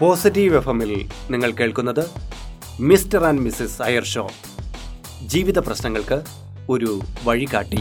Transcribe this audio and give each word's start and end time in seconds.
Positive 0.00 0.56
F 0.56 0.68
എമ്മിൽ 0.68 1.08
നിങ്ങൾ 1.30 1.50
കേൾക്കുന്നത് 1.50 2.10
mister 2.80 3.24
and 3.24 3.40
missus 3.40 3.82
Iyer 3.82 4.04
show. 4.04 4.30
ജീവിത 5.26 5.58
പ്രശ്നങ്ങൾക്ക് 5.58 6.22
ഒരു 6.68 7.00
വഴികാട്ടി. 7.24 7.78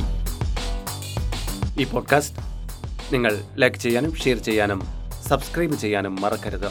ഈ 1.82 1.84
പോഡ്കാസ്റ്റ് 1.84 2.38
നിങ്ങൾ 3.14 3.42
ലൈക്ക് 3.58 3.78
ചെയ്യാനും 3.78 4.16
ഷെയർ 4.16 4.38
ചെയ്യാനും 4.38 4.82
സബ്സ്ക്രൈബ് 5.28 5.76
ചെയ്യാനും 5.76 6.22
മറക്കരുത്. 6.22 6.68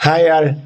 Hi 0.00 0.28
all. 0.28 0.56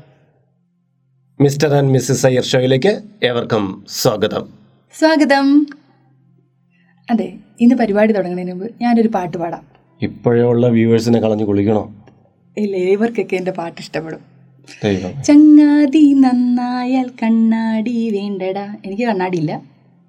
Mister 1.41 1.75
and 1.75 1.91
missus 1.91 2.27
Iyer 2.27 2.45
ഷോയിലേക്ക് 2.45 3.03
ഏവർക്കും 3.23 3.87
സ്വാഗതം. 3.89 4.49
സ്വാഗതം. 4.99 5.67
അതെ 7.11 7.27
ഇന്ന് 7.61 7.75
പരിപാടി 7.75 8.13
തുടങ്ങുന്നതിന് 8.13 8.53
മുമ്പ് 8.53 8.73
ഞാനൊരു 8.83 9.09
പാട്ട് 9.09 9.37
പാടാം. 9.37 9.63
ഇപ്പോഴുള്ള 10.03 10.67
വ്യൂവേഴ്സിനെ 10.69 11.21
കളഞ്ഞു 11.21 11.45
കുളിക്കണോ? 11.45 11.85
ഇല്ല 12.57 12.77
ഇവർക്കൊക്കെ 12.77 13.37
എന്റെ 13.37 13.51
പാട്ട് 13.51 13.81
ഇഷ്ടപ്പെടും. 13.81 14.23
ചങ്ങാതി 15.25 16.13
നന്നായാൽ 16.13 17.09
കണ്ണാടി 17.23 18.11
വേണ്ടടാ. 18.11 18.67
എനിക്ക് 18.85 19.03
കണ്ണാടി 19.03 19.39
ഇല്ല. 19.39 19.53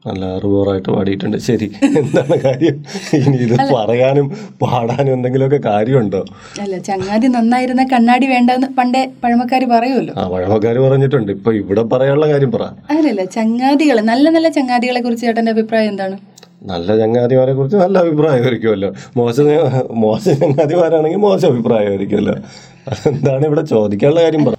നല്ല 0.08 0.26
അറിവോറായിട്ട് 0.35 0.89
പാടിയിട്ടുണ്ട്. 0.95 1.38
ശരി 1.48 1.67
എന്താണ് 1.99 2.35
കാര്യം? 2.44 2.76
ഇനി 3.17 3.38
ഇത് 3.45 3.55
പറയാനും 3.77 4.27
പാടാനും 4.62 5.12
എന്തെങ്കിലുമൊക്കെ 5.16 5.59
കാര്യമുണ്ടോ? 5.70 6.22
അല്ല 6.63 6.75
ചങ്ങാതി 6.88 7.27
നന്നായിരുന്ന 7.35 7.84
കണ്ണാടി 7.94 8.27
വേണ്ടെന്ന് 8.34 8.67
പണ്ടേ 8.77 9.02
പഴമക്കാർ 9.23 9.63
പറയുമല്ലോ. 9.73 10.13
ആ 10.22 10.23
പഴമക്കാർ 10.34 10.77
പറഞ്ഞിട്ടുണ്ട്. 10.85 11.31
ഇപ്പൊ 11.38 11.52
ഇവിടെ 11.62 11.84
പറയാനുള്ള 11.94 12.27
കാര്യം 12.34 12.52
പറ. 12.55 12.66
അല്ലല്ല 12.95 13.25
ചങ്ങാതികൾ 13.38 13.99
നല്ല 14.12 14.25
നല്ല 14.35 14.49
ചങ്ങാതികളെ 14.58 15.02
കുറിച്ച് 15.08 15.25
ചേട്ടന്റെ 15.27 15.53
അഭിപ്രായം 15.55 15.91
എന്താണ്? 15.94 16.17
നല്ല 16.72 16.88
ചങ്ങാതിമാരെ 17.02 17.53
കുറിച്ച് 17.58 17.77
നല്ല 17.84 17.97
അഭിപ്രായമായിരിക്കുമല്ലോ. 18.05 18.92
മോശം 19.20 19.50
മോശം 20.05 20.33
ചങ്ങാതിമാരാണെങ്കിൽ 20.44 21.22
മോശം 21.27 21.47
അഭിപ്രായമായിരിക്കുമല്ലോ. 21.52 22.36
എന്താണ് 23.11 23.44
ഇവിടെ 23.50 23.66
ചോദിക്കാനുള്ള 23.73 24.23
കാര്യം 24.27 24.45
പറ. 24.47 24.55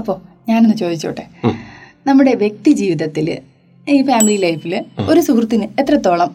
അപ്പോൾ 0.00 0.18
ഞാനൊന്ന് 0.50 0.76
ചോദിച്ചോട്ടെ. 0.82 1.24
നമ്മുടെ 2.08 2.34
വ്യക്തി 2.42 2.70
ജീവിതത്തിൽ 2.82 3.26
ഈ 3.88 4.02
ഫാമിലി 4.02 4.36
ലൈഫിൽ 4.36 4.84
ഒരു 5.08 5.20
സുഹൃത്തിന് 5.20 5.80
എത്രത്തോളം 5.80 6.30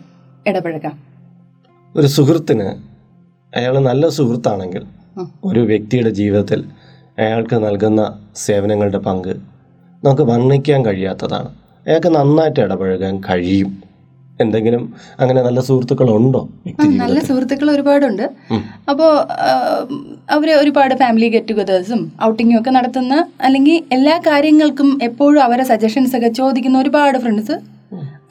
ഇടപഴകാം? 0.47 0.99
ഒരു 1.95 2.07
സുഹൃത്തിന് 2.07 2.67
അയാൾ 3.57 3.79
നല്ല 3.79 4.09
സുഹൃത്താണെങ്കിൽ 4.09 4.85
ഒരു 5.45 5.59
വ്യക്തിയുടെ 5.59 6.09
ജീവിതത്തിൽ 6.09 6.65
അയാൾക്ക് 7.19 7.55
നൽകുന്ന 7.55 8.01
സേവനങ്ങളുടെ 8.35 8.97
പങ്ക് 8.97 9.37
നമുക്ക് 10.05 10.21
വർണിക്കാൻ 10.21 10.85
കഴിയാത്തതാണ്. 10.85 11.49
അയാൾക്ക് 11.87 12.07
നന്നായിട്ട് 12.07 12.59
ഇടപഴകാൻ 12.59 13.21
കഴിയും. 13.29 13.83
എന്തെങ്കിലും 14.41 14.93
അങ്ങനെ 15.19 15.41
നല്ല 15.41 15.59
സുഹൃത്തുക്കളുണ്ടോ 15.61 16.41
നല്ല 16.83 17.19
സുഹൃത്തുക്കൾ 17.19 17.71
ഒരുപാടുണ്ട്. 17.71 18.23
അപ്പോൾ 18.89 19.11
അവർ 20.29 20.49
ഒരുപാട് 20.51 20.95
ഫാമിലി 20.95 21.29
ഗെറ്റ് 21.29 21.49
ടുഗദേഴ്സും 21.49 22.11
ഔട്ടിങ്ങും 22.23 22.59
ഒക്കെ 22.59 22.69
നടത്തുന്ന 22.69 23.25
അല്ലെങ്കിൽ 23.41 23.83
എല്ലാ 23.91 24.17
കാര്യങ്ങൾക്കും 24.27 24.99
എപ്പോഴും 25.03 25.43
അവരെ 25.43 25.63
സജഷൻസ് 25.63 26.15
ഒക്കെ 26.15 26.27
ചോദിക്കുന്ന 26.27 26.79
ഒരുപാട് 26.79 27.17
ഫ്രണ്ട്സ് 27.17 27.57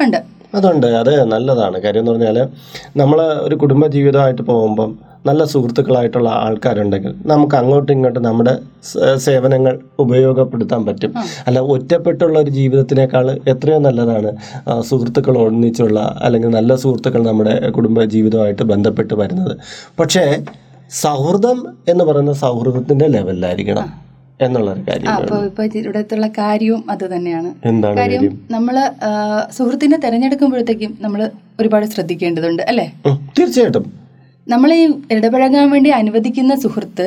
ഉണ്ട്. 0.02 0.20
അതുണ്ട്. 0.54 0.86
അത് 0.86 1.24
നല്ലതാണ്. 1.24 1.80
കാര്യം 1.82 2.00
എന്ന് 2.00 2.12
പറഞ്ഞാൽ 2.12 2.48
നമ്മൾ 2.96 3.20
ഒരു 3.22 3.54
കുടുംബ 3.54 3.86
ജീവിതമായിട്ട് 3.86 4.42
പോകുമ്പം 4.42 5.13
നല്ല 5.26 5.44
സുഹൃത്തുക്കളായിട്ടുള്ള 5.44 6.28
ആൾക്കാരുണ്ടെങ്കിൽ 6.44 7.12
നമുക്ക് 7.26 7.56
അങ്ങോട്ടും 7.56 7.92
ഇങ്ങോട്ടും 7.92 8.22
നമ്മുടെ 8.22 8.54
സേവനങ്ങൾ 9.26 9.74
ഉപയോഗപ്പെടുത്താൻ 10.04 10.86
പറ്റും. 10.86 11.12
അല്ല 11.46 11.58
ഒറ്റപ്പെട്ടുള്ള 11.74 12.36
ഒരു 12.38 12.50
ജീവിതത്തിനേക്കാൾ 12.50 13.26
എത്രയോ 13.52 13.78
നല്ലതാണ് 13.78 14.30
സുഹൃത്തുക്കൾ 14.90 15.38
ഒന്നിച്ചുള്ള 15.38 16.00
അല്ലെങ്കിൽ 16.26 16.48
നല്ല 16.48 16.76
സുഹൃത്തുക്കൾ 16.84 17.22
നമ്മുടെ 17.30 17.54
കുടുംബ 17.78 18.04
ജീവിതമായിട്ട് 18.16 18.62
ബന്ധപ്പെട്ട് 18.72 19.14
വരുന്നത്. 19.14 19.54
പക്ഷേ 20.00 20.24
സൗഹൃദം 21.02 21.58
എന്ന് 21.88 22.04
പറയുന്ന 22.04 22.32
സൗഹൃദത്തിന്റെ 22.44 23.06
ലെവലിലായിരിക്കണം 23.16 23.88
എന്നുള്ളൊരു 24.44 24.82
കാര്യം 24.88 25.10
അപ്പോൾ 25.10 25.42
ഇപ്പോൾ 25.48 25.66
ഇവിടത്തുള്ള 25.80 26.26
കാര്യവും 26.38 26.80
അത് 26.90 27.04
തന്നെയാണ്. 27.16 27.50
എന്താണ് 27.70 27.96
കാര്യം 28.00 28.22
നമ്മൾ 28.22 28.76
നമ്മൾ 28.76 28.76
സുഹൃത്തിനെ 29.56 29.96
തിരഞ്ഞെടുക്കുമ്പോഴത്തേക്കും 30.04 30.92
നമ്മൾ 31.00 31.20
ഒരുപാട് 31.60 31.86
ശ്രദ്ധിക്കേണ്ടതുണ്ട് 31.86 32.62
അല്ലേ? 32.70 32.86
തീർച്ചയായിട്ടും. 33.38 34.03
നമ്മൾ 34.46 34.70
ഈ 34.74 34.82
ഇടപഴകാൻ 35.10 35.70
വേണ്ടി 35.70 35.90
അനുവദിക്കുന്ന 35.90 36.54
സുഹൃത്ത് 36.54 37.06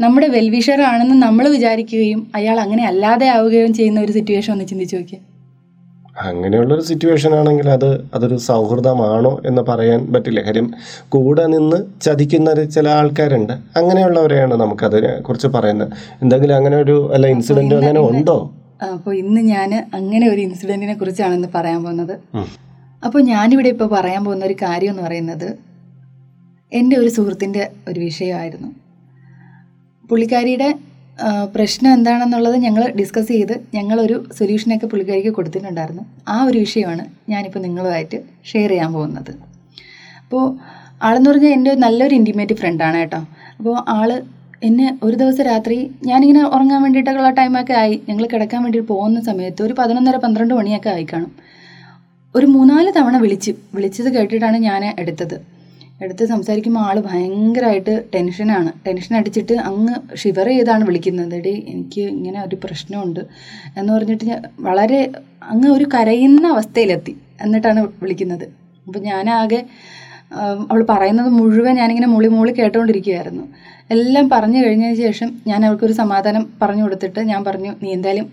നമ്മുടെ 0.00 0.26
വെൽവിഷർ 0.26 0.80
ആണെന്ന് 0.82 1.16
നമ്മൾ 1.22 1.48
വിചാരിക്കുകയും 1.48 2.20
അയാൾ 2.34 2.56
അങ്ങനെ 2.60 2.84
അല്ലാതെ 2.86 3.26
ആവുകയും 3.28 3.72
ചെയ്യുന്ന 3.74 4.00
ഒരു 4.00 4.12
സിറ്റുവേഷൻ 4.12 4.52
ഒന്ന് 4.52 4.66
ചിന്തിച്ചു 4.66 4.96
നോക്കിയാൽ 4.96 5.24
അങ്ങനെയുള്ളൊരു 6.28 6.82
സിറ്റുവേഷൻ 6.82 7.32
ആണെങ്കിൽ 7.34 7.66
അത് 7.70 7.88
അതൊരു 8.14 8.36
സൗഹൃദമാണോ 8.36 9.40
എന്ന് 9.46 9.62
പറയാൻ 9.62 10.00
പറ്റില്ല. 10.12 10.40
കാര്യം 10.40 10.66
കൂടെ 11.08 11.44
നിന്ന് 11.46 11.78
ചതിക്കുന്ന 12.02 12.64
ചില 12.64 12.88
ആൾക്കാരുണ്ട്. 12.88 13.52
അങ്ങനെയുള്ളവരെയാണ് 13.76 14.54
നമുക്കതിനെ 14.54 15.12
കുറിച്ച് 15.20 15.46
പറയുന്നത്. 15.46 15.92
എന്തെങ്കിലും 16.22 16.56
അങ്ങനെ 16.56 16.76
ഒരു 16.76 16.96
അല്ല 17.14 17.26
ഇൻസിഡന്റ് 17.26 17.74
അങ്ങനെ 17.74 18.00
ഉണ്ടോ? 18.00 18.36
അപ്പോൾ 18.92 19.14
ഇന്ന് 19.14 19.40
ഞാൻ 19.40 19.70
അങ്ങനെ 19.98 20.28
ഒരു 20.28 20.40
ഇൻസിഡന്റിനെ 20.40 20.94
കുറിച്ചാണ് 20.94 21.34
ഇന്ന് 21.34 21.48
പറയാൻ 21.54 21.80
പോകുന്നത്. 21.84 22.14
അപ്പോൾ 23.06 23.20
ഞാനിവിടെ 23.22 23.68
ഇപ്പോൾ 23.68 23.90
പറയാൻ 23.96 24.24
പോകുന്ന 24.24 24.44
ഒരു 24.44 24.56
കാര്യം 24.62 24.90
എന്ന് 24.90 25.02
പറയുന്നത് 25.02 25.48
എന്റെ 26.72 26.96
ഒരു 26.96 27.08
സുഹൃത്തിന്റെ 27.08 27.62
ഒരു 27.88 28.00
വിഷയമായിരുന്നു. 28.00 28.68
പുള്ളിക്കാരിയുടെ 30.10 30.68
പ്രശ്നം 31.54 31.92
എന്താണെന്നുള്ളത് 31.92 32.56
ഞങ്ങൾ 32.56 32.82
ഡിസ്കസ് 32.98 33.28
ചെയ്ത് 33.28 33.54
ഞങ്ങളൊരു 33.74 34.16
സൊല്യൂഷനൊക്കെ 34.38 34.86
പുള്ളിക്കാരിക്ക് 34.86 35.32
കൊടുത്തിട്ടുണ്ടായിരുന്നു. 35.38 36.04
ആ 36.28 36.36
ഒരു 36.44 36.58
വിഷയമാണ് 36.58 37.04
ഞാനിപ്പോൾ 37.32 37.58
നിങ്ങളുമായിട്ട് 37.58 38.18
ഷെയർ 38.50 38.70
ചെയ്യാൻ 38.70 38.92
പോകുന്നത്. 38.92 39.32
അപ്പോൾ 40.22 40.44
ആളെന്ന് 41.02 41.30
പറഞ്ഞാൽ 41.30 41.52
എന്റെ 41.58 41.72
നല്ലൊരു 41.74 42.14
ഇന്റിമേറ്റ് 42.14 42.54
ഫ്രണ്ടാണ് 42.54 42.96
കേട്ടോ. 42.96 43.20
അപ്പോൾ 43.58 43.76
ആൾ 43.98 44.10
എന്നെ 44.68 44.98
ഒരു 45.02 45.16
ദിവസം 45.16 45.44
രാത്രി 45.44 45.76
ഞാനിങ്ങനെ 46.06 46.42
ഉറങ്ങാൻ 46.54 46.80
വേണ്ടിയിട്ടുള്ള 46.82 47.30
ടൈമൊക്കെ 47.38 47.74
ആയി. 47.82 47.94
ഞങ്ങൾ 48.08 48.24
കിടക്കാൻ 48.32 48.60
വേണ്ടി 48.62 48.80
പോകുന്ന 48.90 49.20
സമയത്ത് 49.20 49.62
ഒരു 49.62 49.74
പതിനൊന്നര 49.78 50.16
പന്ത്രണ്ട് 50.16 50.54
മണിയൊക്കെ 50.54 50.90
ആയി 50.90 51.06
കാണും. 51.12 51.32
ഒരു 52.34 52.46
മൂന്നാൽ 52.46 52.86
തവണ 52.98 53.16
വിളിച്ച് 53.16 53.52
വിളിച്ചത് 53.74 54.08
കേട്ടിട്ടാണ് 54.16 54.56
ഞാൻ 54.68 54.82
എടുത്തത്. 54.98 55.59
എടുത്ത് 56.04 56.24
സംസാരിക്കുമ്പോൾ 56.24 56.80
ആൾ 56.80 57.00
ഭയങ്കരമായിട്ട് 57.00 57.94
ടെൻഷനാണ്. 58.14 58.70
ടെൻഷൻ 58.86 59.16
അടിച്ചിട്ട് 59.16 59.54
അങ്ങ് 59.70 59.94
ഷിവർ 60.16 60.48
ചെയ്താണ് 60.48 60.84
വിളിക്കുന്നത്. 60.84 61.34
എടി 61.34 61.54
എനിക്ക് 61.72 62.00
ഇങ്ങനെ 62.00 62.38
ഒരു 62.46 62.56
പ്രശ്നമുണ്ട് 62.64 63.20
എന്ന് 63.78 63.90
പറഞ്ഞിട്ട് 63.92 64.24
ഞാൻ 64.24 64.42
വളരെ 64.68 65.00
അങ്ങ് 65.42 65.68
ഒരു 65.76 65.86
കരയുന്ന 65.94 66.46
അവസ്ഥയിലെത്തി 66.48 67.14
എന്നിട്ടാണ് 67.42 67.80
വിളിക്കുന്നത്. 68.02 68.46
അപ്പോൾ 68.86 69.00
ഞാനാകെ 69.00 69.60
അവൾ 70.72 70.80
പറയുന്നത് 70.88 71.28
മുഴുവൻ 71.28 71.74
ഞാനിങ്ങനെ 71.76 72.06
മൂളി 72.06 72.28
മൂളി 72.28 72.52
കേട്ടുകൊണ്ടിരിക്കുകയായിരുന്നു 72.52 73.44
എല്ലാം 73.94 74.26
പറഞ്ഞു 74.32 74.58
കഴിഞ്ഞതിന് 74.64 74.98
ശേഷം 75.04 75.28
ഞാൻ 75.46 75.60
അവൾക്കൊരു 75.66 75.92
സമാധാനം 75.92 76.42
പറഞ്ഞു 76.62 76.82
കൊടുത്തിട്ട് 76.82 77.20
ഞാൻ 77.20 77.40
പറഞ്ഞു 77.44 77.72
നീ 77.82 77.88
എന്തായാലും 77.92 78.26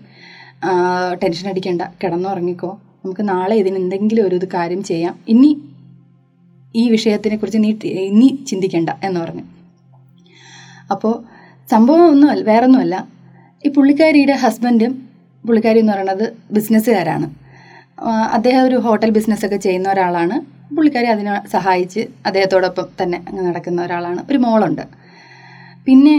ടെൻഷൻ 1.22 1.46
അടിക്കേണ്ട. 1.50 1.82
കിടന്നുറങ്ങിക്കോ. 2.02 2.70
നമുക്ക് 3.04 3.24
നാളെ 3.28 3.54
ഇതിന് 3.54 3.76
എന്തെങ്കിലും 3.76 4.26
ഒരു 4.26 4.34
ഇത് 4.34 4.46
കാര്യം 4.54 4.82
ചെയ്യാം. 4.84 5.14
ഇനി 5.28 5.50
ഈ 6.74 6.90
വിഷയത്തിനെക്കുറിച്ച് 6.90 7.60
നീ 7.64 7.70
ഇനി 8.08 8.28
ചിന്തിക്കണ്ട 8.50 8.90
എന്ന് 9.02 9.20
പറഞ്ഞു. 9.20 9.44
അപ്പോൾ 10.90 11.14
സംഭവം 11.70 12.06
ഒന്നുമല്ല 12.10 12.44
വേറൊന്നുമല്ല. 12.44 12.96
ഈ 13.66 13.70
പുള്ളിക്കാരിയുടെ 13.76 14.32
ഹസ്ബൻഡും 14.32 14.92
പുള്ളിക്കാരി 15.46 15.78
എന്ന് 15.78 15.92
പറയുന്നത് 15.92 16.36
ബിസിനസ്സുകാരാണ്. 16.52 17.26
അദ്ദേഹം 18.36 18.62
ഒരു 18.68 18.76
ഹോട്ടൽ 18.76 19.10
ബിസിനസ്സൊക്കെ 19.10 19.56
ചെയ്യുന്ന 19.56 19.88
ഒരാളാണ്. 19.90 20.36
പുള്ളിക്കാരി 20.76 21.06
അതിനെ 21.06 21.34
സഹായിച്ച് 21.54 22.02
അദ്ദേഹത്തോടൊപ്പം 22.26 22.88
തന്നെ 23.02 23.18
അങ്ങ് 23.28 23.42
നടക്കുന്ന 23.48 23.82
ഒരാളാണ്. 23.82 24.20
ഒരു 24.30 24.38
മോളുണ്ട്. 24.38 24.84
പിന്നെ 25.86 26.16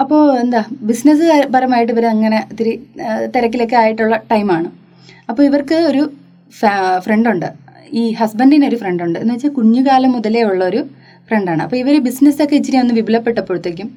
അപ്പോൾ 0.00 0.20
എന്താ 0.40 0.64
ബിസിനസ് 0.88 1.24
പരമായിട്ട് 1.54 1.92
ഇവർ 1.92 2.06
അങ്ങനെ 2.06 2.46
ഇത്തിരി 2.50 2.72
തിരക്കിലൊക്കെ 3.34 3.76
ആയിട്ടുള്ള 3.76 4.16
ടൈമാണ്. 4.32 4.68
അപ്പോൾ 5.28 5.42
ഇവർക്ക് 5.42 5.74
ഒരു 5.74 6.02
ഫ്രണ്ടുണ്ട്. 7.06 7.48
ഈ 7.92 8.12
ഹസ്ബൻഡിന് 8.12 8.66
ഒരു 8.66 8.76
ഫ്രണ്ട് 8.76 9.02
ഉണ്ട്. 9.02 9.18
എന്ന് 9.18 9.34
വെച്ചാൽ 9.34 9.50
കുഞ്ഞുകാലം 9.50 10.12
മുതലേ 10.12 10.42
ഉള്ള 10.42 10.64
ഒരു 10.64 10.84
ഫ്രണ്ടാണ് 11.28 11.62
അപ്പോൾ 11.62 11.76
ഇവർ 11.76 12.00
ബിസിനസ്സൊക്കെ 12.00 12.56
ഇച്ചിരി 12.56 12.76
ഒന്ന് 12.76 12.94
വിപുലപ്പെട്ടപ്പോഴത്തേക്കും 12.94 13.90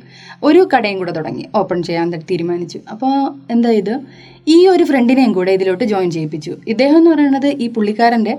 ഒരു 0.44 0.70
കടയും 0.78 0.98
കൂടെ 0.98 1.12
തുടങ്ങി. 1.12 1.46
ഓപ്പൺ 1.56 1.84
ചെയ്യാൻ 1.84 2.12
തീരുമാനിച്ചു. 2.12 2.80
അപ്പോൾ 2.92 3.38
എന്താ 3.52 3.70
ഇത്? 3.70 4.00
ഈ 4.48 4.68
ഒരു 4.68 4.84
ഫ്രണ്ടിനെയും 4.84 5.34
കൂടെ 5.34 5.52
ഇതിലോട്ട് 5.52 5.84
ജോയിൻ 5.84 6.12
ചെയ്യിപ്പിച്ചു. 6.12 6.56
ഇദ്ദേഹം 6.68 6.98
എന്ന് 6.98 7.12
പറയുന്നത് 7.12 7.48
ഈ 7.48 7.70
പുള്ളിക്കാരന്റെ 7.70 8.38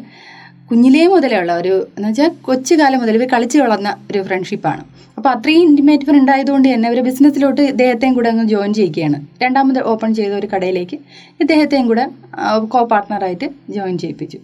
കുഞ്ഞിലേ 0.73 1.01
മുതലേ 1.07 1.37
ഉള്ള 1.41 1.53
ഒരു 1.53 1.73
എന്ന് 1.97 2.09
വെച്ചാൽ 2.09 2.29
കൊച്ചു 2.43 2.75
കാലം 2.75 2.99
മുതൽ 3.01 3.15
ഇവർ 3.15 3.29
കളിച്ച് 3.33 3.59
വളർന്ന 3.59 3.91
ഒരു 4.11 4.21
ഫ്രണ്ട്ഷിപ്പാണ് 4.23 4.83
അപ്പോൾ 5.19 5.31
അത്രയും 5.33 5.65
ഇന്റിമേറ്റ് 5.69 6.05
ഫ്രണ്ട് 6.05 6.31
ആയതുകൊണ്ട് 6.33 6.67
തന്നെ 6.69 6.89
ഒരു 6.91 7.01
ബിസിനസ്സിലോട്ട് 7.01 7.63
ഇദ്ദേഹത്തെയും 7.63 8.15
കൂടെ 8.15 8.29
അങ്ങ് 8.29 8.45
ജോയിൻ 8.45 8.73
ചെയ്യുകയാണ് 8.75 9.19
രണ്ടാമത് 9.43 9.81
ഓപ്പൺ 9.91 10.11
ചെയ്ത 10.15 10.33
ഒരു 10.33 10.49
കടയിലേക്ക് 10.55 10.97
ഇദ്ദേഹത്തെയും 11.41 11.87
കൂടെ 11.87 12.05
കോ 12.69 12.81
പാർട്ട്ണറായിട്ട് 12.85 13.49
ജോയിൻ 13.69 13.99
ചെയ്യിപ്പിച്ചു. 13.99 14.39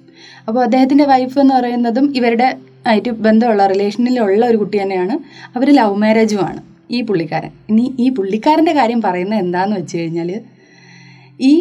അപ്പോൾ 0.48 0.60
അദ്ദേഹത്തിന്റെ 0.62 1.06
വൈഫ് 1.12 1.38
എന്ന് 1.38 1.54
പറയുന്നതും 1.54 2.06
ഇവരുടെ 2.14 2.48
ആയിട്ട് 2.86 3.10
ബന്ധമുള്ള 3.26 3.64
റിലേഷനിലുള്ള 3.66 4.44
ഒരു 4.46 4.60
കുട്ടി 4.64 4.76
തന്നെയാണ്. 4.82 5.16
അവർ 5.56 5.70
ലവ് 5.80 5.96
മാരേജുമാണ് 6.04 6.60
ഈ 6.90 7.00
പുള്ളിക്കാരൻ. 7.02 7.52
ഇനി 7.70 7.86
ഈ 7.98 8.08
പുള്ളിക്കാരന്റെ 8.18 8.76
കാര്യം 8.80 9.02
പറയുന്നത് 9.08 9.40
എന്താണെന്ന് 9.46 9.78
വെച്ച് 9.80 9.96
കഴിഞ്ഞാൽ 9.98 10.30
ഈ 11.40 11.52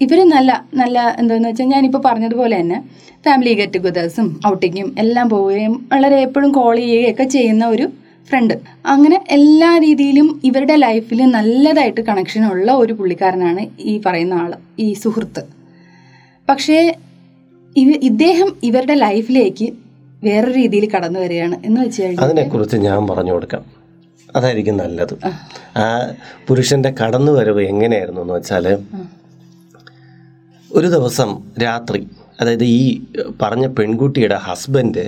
ഇവർ 0.00 0.28
നല്ല 0.28 0.64
നല്ല 0.74 1.16
എന്താണെന്ന് 1.18 1.48
വെച്ചാൽ 1.48 1.64
ഞാനിപ്പോൾ 1.64 1.98
പറഞ്ഞതുപോലെ 1.98 2.60
തന്നെ 2.60 2.78
ഫാമിലി 3.24 3.54
ഗെറ്റ് 3.54 3.74
ടുഗദേഴ്സും 3.74 4.40
ഔട്ടിങ്ങും 4.46 4.94
എല്ലാം 4.98 5.28
പോവുകയും 5.28 5.88
വളരെ 5.92 6.20
എപ്പോഴും 6.20 6.52
കോൾ 6.52 6.76
ചെയ്യുകയൊക്കെ 6.76 7.24
ചെയ്യുന്ന 7.24 7.66
ഒരു 7.66 7.86
ഫ്രണ്ട് 8.30 8.54
അങ്ങനെ 8.86 9.24
എല്ലാ 9.30 9.78
രീതിയിലും 9.78 10.40
ഇവരുടെ 10.44 10.74
ലൈഫിൽ 10.74 11.24
നല്ലതായിട്ട് 11.30 12.00
കണക്ഷൻ 12.00 12.46
ഉള്ള 12.46 12.72
ഒരു 12.72 12.92
പുള്ളിക്കാരനാണ് 12.92 13.66
ഈ 13.80 14.02
പറയുന്ന 14.06 14.34
ആൾ 14.34 14.52
ഈ 14.78 14.92
സുഹൃത്ത്. 14.92 15.42
പക്ഷേ 16.48 16.94
ഇവ 17.76 17.90
ഇദ്ദേഹം 18.02 18.56
ഇവരുടെ 18.62 18.94
ലൈഫിലേക്ക് 18.94 19.72
വേറൊരു 20.24 20.52
രീതിയിൽ 20.52 20.90
കടന്നു 20.96 21.20
വരികയാണ് 21.20 21.60
എന്ന് 21.64 21.80
വെച്ച് 21.80 22.02
കഴിഞ്ഞാൽ 22.02 22.24
അതിനെക്കുറിച്ച് 22.24 22.76
ഞാൻ 22.76 23.06
പറഞ്ഞു 23.06 23.32
കൊടുക്കാം. 23.32 23.64
അതായിരിക്കും 24.36 24.76
നല്ലത്. 24.76 25.14
ആ. 25.76 26.06
പുരുഷന്റെ 26.48 26.94
കടന്നു 27.04 27.32
വരവ് 27.32 27.62
എങ്ങനെയായിരുന്നു 27.62 28.20
എന്ന് 28.20 28.34
വെച്ചാൽ 28.34 28.66
ഒരു 30.76 30.86
ദിവസം 30.86 31.30
രാത്രി 31.62 32.00
അതായത് 32.40 32.64
ഈ 32.64 32.80
പറഞ്ഞ 33.42 33.66
പെൺകുട്ടിയുടെ 33.66 34.38
ഹസ്ബൻഡ് 34.46 35.04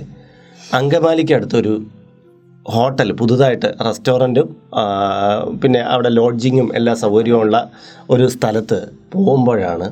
അങ്കമാലിക്ക് 0.75 1.35
അടുത്തൊരു 1.35 1.75
ഹോട്ടൽ 2.67 3.13
പുതുതായിട്ട് 3.13 3.69
റെസ്റ്റോറന്റും 3.87 4.49
പിന്നെ 5.63 5.81
അവിടെ 5.81 6.09
ലോഡ്ജിങ്ങും 6.09 6.69
എല്ലാ 6.75 6.95
സൗകര്യമുള്ള 6.95 7.71
ഒരു 8.11 8.29
സ്ഥലത്ത് 8.29 8.79
പോകുമ്പോഴാണ്. 9.13 9.89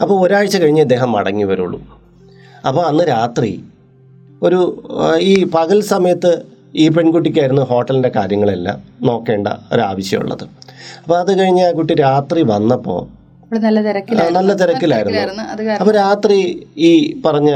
അപ്പോൾ 0.00 0.26
ഒരാഴ്ച 0.26 0.56
കഴിഞ്ഞ് 0.56 0.82
ഇദ്ദേഹം 0.82 1.12
മടങ്ങി 1.12 1.44
വരുള്ളൂ. 1.44 1.80
അപ്പോൾ 2.68 2.82
അന്ന് 2.86 3.04
രാത്രി 3.04 3.64
ഒരു 4.42 4.60
ഈ 5.20 5.44
പകൽ 5.44 5.80
സമയത്ത് 5.80 6.32
ഈ 6.74 6.88
പെൺകുട്ടിക്കായിരുന്നു 6.88 7.62
ഹോട്ടലിന്റെ 7.62 8.12
കാര്യങ്ങളെല്ലാം 8.16 8.78
നോക്കേണ്ട 9.02 9.48
ഒരാവശ്യമുള്ളത്. 9.72 10.46
അപ്പോൾ 11.02 11.18
അത് 11.18 11.38
കഴിഞ്ഞ് 11.40 11.66
ആ 11.68 11.72
കുട്ടി 11.72 11.94
രാത്രി 11.94 12.42
വന്നപ്പോൾ 12.42 13.21
നല്ല 13.52 14.52
തിരക്കിലായിരുന്നു. 14.62 15.44
അപ്പോൾ 15.80 15.94
രാത്രി 15.94 16.38
ഈ 16.90 16.90
പറഞ്ഞ 17.26 17.50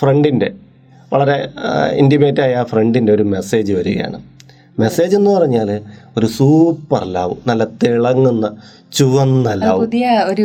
ഫ്രണ്ടിന്റെ 0.00 0.48
വളരെ 1.12 1.36
ഇന്റിമേറ്റ് 2.02 2.40
ആയ 2.40 2.54
ആ 2.60 2.62
ഫ്രണ്ടിന്റെ 2.62 3.12
ഒരു 3.12 3.24
മെസ്സേജ് 3.34 3.72
വരികയാണ്. 3.72 4.18
മെസ്സേജ് 4.78 5.14
എന്ന് 5.16 5.30
പറഞ്ഞാൽ 5.30 5.68
ഒരു 6.18 6.26
സൂപ്പർ 6.26 7.02
ലവ് 7.16 7.34
നല്ല 7.48 7.64
തിളങ്ങുന്ന 7.82 8.46
ചുവന്ന 8.92 9.48
ലവ് 9.54 9.78
പുതിയ 9.78 10.06
ഒരു 10.30 10.44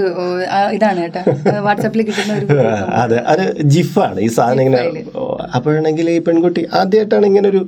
ഇതാണ് 0.75 0.99
കേട്ടോ. 1.01 1.21
വാട്സാപ്പിൽ 1.67 2.03
കിട്ടുന്ന 2.07 2.33
ഒരു 2.33 2.45
അതെ 3.03 3.17
അത് 3.31 3.43
ജിഫാണ്. 3.73 4.19
ഈ 4.19 4.29
സാധനം 4.37 4.61
ഇങ്ങനെ 4.63 5.03
അപ്പോഴാണെങ്കിൽ 5.55 6.09
ഈ 6.09 6.19
പെൺകുട്ടി 6.27 6.63
ആദ്യമായിട്ടാണ് 6.81 7.25
ഇങ്ങനെ 7.25 7.49
ഒരു 7.53 7.61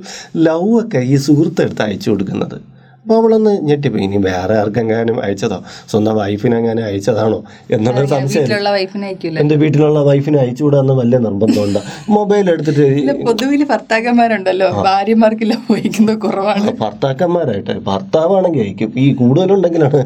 ലവ് 0.48 0.70
ഒക്കെ 0.82 1.02
ഈ 1.14 1.16
സുഹൃത്തെടുത്ത് 1.26 1.82
അയച്ചു 1.82 2.10
കൊടുക്കുന്നത്. 2.10 2.56
അപ്പോൾ 3.04 3.16
അവളൊന്ന് 3.20 3.52
ഞെട്ടിപ്പോയി. 3.68 4.02
ഇനി 4.04 4.16
വേറെ 4.16 4.54
ആർക്കെങ്ങാനും 4.58 5.16
അയച്ചതോ? 5.24 5.56
സ്വന്തം 5.90 6.16
വൈഫിനെങ്ങാനും 6.16 6.84
അയച്ചതാണോ? 6.84 7.38
എന്നുള്ള 7.70 8.04
സംശയം. 8.06 8.42
എന്റെ 8.42 9.40
എന്റെ 9.40 9.56
വീട്ടിലുള്ള 9.56 10.00
വൈഫിനെ 10.08 10.38
അയച്ചു 10.38 10.64
വിടാന്ന് 10.64 10.94
വലിയ 10.94 11.18
നിർബന്ധമുണ്ട്. 11.18 11.80
മൊബൈൽ 12.08 12.50
എടുത്തിട്ട് 12.50 12.84
പൊതുവിൽ 12.84 13.24
പൊതുവിൽ 13.24 13.64
ഭർത്താക്കന്മാരുണ്ടല്ലോ. 13.64 14.68
ഭാര്യമാർക്ക് 14.86 15.46
ലവ് 15.50 15.72
വഹിക്കുന്നത് 15.72 16.18
കുറവാണ്. 16.18 16.78
ഭർത്താക്കന്മാരായിട്ട്. 16.80 17.74
ഭർത്താവാണെങ്കിൽ 17.88 18.62
അയക്കും. 18.66 18.92
ഈ 18.96 19.14
കൂടുതലുണ്ടെങ്കിലാണ് 19.14 20.00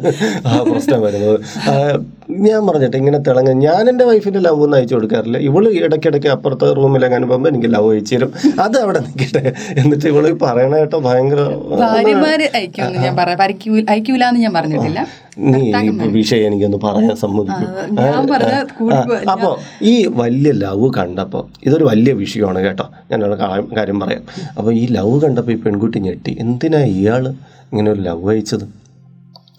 ആ 0.47 0.65
പ്രശ്നം 0.71 1.03
വരുന്നത്. 1.03 1.39
ഞാൻ 2.49 2.67
പറഞ്ഞിട്ട് 2.67 2.97
ഇങ്ങനെ 2.97 3.19
തിളങ്ങ. 3.19 3.53
ഞാൻ 3.67 3.83
എന്റെ 3.89 4.05
വൈഫിന്റെ 4.05 4.41
ലവ് 4.47 4.63
ഒന്നും 4.63 4.79
അയച്ചു 4.79 4.95
കൊടുക്കാറില്ല. 4.95 5.39
ഇവൾ 5.39 5.69
ഇടയ്ക്കിടയ്ക്ക് 5.69 6.29
അപ്പുറത്തെ 6.29 6.73
റൂമിലെങ്ങാനും 6.73 7.29
പോകുമ്പോൾ 7.29 7.49
എനിക്ക് 7.49 7.71
ലവ് 7.75 7.93
അയച്ചു 7.93 8.15
തരും. 8.15 8.33
അത് 8.61 8.77
അവിടെ 8.81 9.01
നിൽക്കട്ടെ 9.07 9.53
എന്നിട്ട് 9.83 10.07
ഇവൾ 10.15 10.25
പറയണ 10.43 10.75
കേട്ടോ 10.77 10.99
ഭയങ്കര 11.07 11.39
ഞാൻ 13.05 13.17
പറയാം 13.17 13.43
അയക്കൂല 13.93 14.25
എന്ന് 14.29 14.41
ഞാൻ 14.41 14.53
പറഞ്ഞിട്ടില്ല. 14.55 15.01
നീ 15.39 15.61
വിഷയം 16.19 16.47
എനിക്കൊന്ന് 16.47 16.79
പറയാൻ 16.85 17.17
സമ്മതിക്കും. 17.17 17.71
അപ്പോൾ 19.33 19.53
ഈ 19.83 20.07
വലിയ 20.21 20.53
ലവ് 20.53 20.87
കണ്ടപ്പോൾ 20.99 21.45
ഇതൊരു 21.67 21.85
വലിയ 21.85 22.13
വിഷയമാണ് 22.13 22.59
കേട്ടോ. 22.67 22.87
ഞാൻ 23.11 23.21
കാര്യം 23.79 24.01
പറയാം. 24.01 24.23
അപ്പോൾ 24.59 24.73
ഈ 24.75 24.87
ലവ് 24.97 25.15
കണ്ടപ്പോൾ 25.25 25.53
ഈ 25.53 25.59
പെൺകുട്ടി 25.67 25.99
ഞെട്ടി. 25.99 26.37
എന്തിനാ 26.41 26.81
ഇയാൾ 26.97 27.27
ഇങ്ങനെ 27.71 27.91
ഒരു 27.91 28.01
ലവ് 28.01 28.31
അയച്ചത്? 28.31 28.65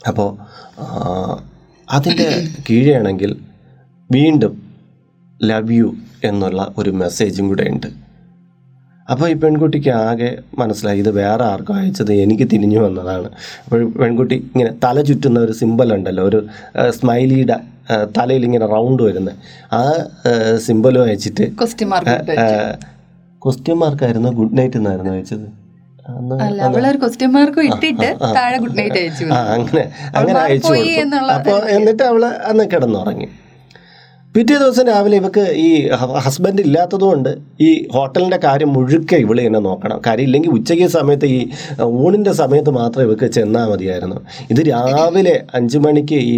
അപ്പോൾ 0.08 0.30
അതിന്റെ 1.92 2.48
കീഴെയാണെങ്കിൽ 2.70 3.32
വീണ്ടും 4.12 4.54
ലവ് 5.44 5.72
യു 5.72 5.96
എന്നുള്ള 6.24 6.74
ഒരു 6.78 6.90
മെസ്സേജും 6.90 7.48
കൂടെ 7.48 7.64
ഉണ്ട്. 7.64 7.88
അപ്പോൾ 9.12 9.26
ഈ 9.34 9.36
പെൺകുട്ടിക്ക് 9.44 9.92
ആകെ 10.08 10.30
മനസ്സിലായി 10.62 11.00
ഇത് 11.04 11.12
വേറെ 11.22 11.44
ആർക്കും 11.52 11.76
അയച്ചത്? 11.80 12.14
എനിക്ക് 12.24 12.46
തിരിഞ്ഞു 12.54 12.80
വന്നതാണ്. 12.86 13.30
അപ്പോൾ 13.66 13.80
പെൺകുട്ടി 14.02 14.36
ഇങ്ങനെ 14.54 14.72
തല 14.84 15.02
ചുറ്റുന്ന 15.10 15.40
ഒരു 15.48 15.54
സിമ്പൽ 15.62 15.92
ഉണ്ടല്ലോ 15.98 16.24
ഒരു 16.30 16.40
സ്മൈലിയുടെ 16.98 17.58
തലയിൽ 18.18 18.44
ഇങ്ങനെ 18.48 18.66
റൗണ്ട് 18.74 19.02
വരുന്നത് 19.08 19.36
ആ 19.80 19.82
സിമ്പലും 20.66 21.04
അയച്ചിട്ട് 21.08 21.46
ക്വസ്റ്റ്യൻ 21.62 21.90
മാർക്ക് 21.94 22.18
ക്വസ്റ്റ്യൻ 23.46 23.78
മാർക്കായിരുന്നു 23.84 24.30
ഗുഡ് 24.40 24.58
നൈറ്റ് 24.58 24.78
എന്നായിരുന്നു 24.82 25.12
അയച്ചത്. 25.16 25.48
അങ്ങനെ 29.56 29.84
അങ്ങനെ 30.16 30.40
അയച്ചു 30.46 30.74
അപ്പോൾ 31.36 31.58
എന്നിട്ട് 31.78 32.04
അവൾ 32.12 32.24
അന്ന് 32.50 32.66
കിടന്നുറങ്ങി. 32.74 33.28
പിറ്റേ 34.36 34.56
ദിവസം 34.62 34.84
രാവിലെ 34.88 35.16
ഇവക്ക് 35.20 35.44
ഈ 35.66 35.70
ഹസ്ബൻഡ് 36.26 36.62
ഇല്ലാത്തതുകൊണ്ട് 36.66 37.30
ഈ 37.68 37.70
ഹോട്ടലിന്റെ 37.94 38.38
കാര്യം 38.44 38.70
മുഴുക്കെ 38.74 39.18
ഇവൾ 39.24 39.38
തന്നെ 39.46 39.60
നോക്കണം. 39.60 40.02
കാര്യം 40.08 40.26
ഇല്ലെങ്കിൽ 40.28 40.52
ഉച്ചയ്ക്ക് 40.58 40.88
സമയത്ത് 40.96 41.28
ഈ 41.36 41.40
ഊണിന്റെ 42.02 42.34
സമയത്ത് 42.40 42.72
മാത്രം 42.78 43.04
ഇവക്ക് 43.08 43.28
ചെന്നാൽ 43.38 43.66
മതിയായിരുന്നു. 43.72 44.18
ഇത് 44.52 44.62
രാവിലെ 44.70 45.34
അഞ്ച് 45.60 45.80
മണിക്ക് 45.86 46.20
ഈ 46.34 46.36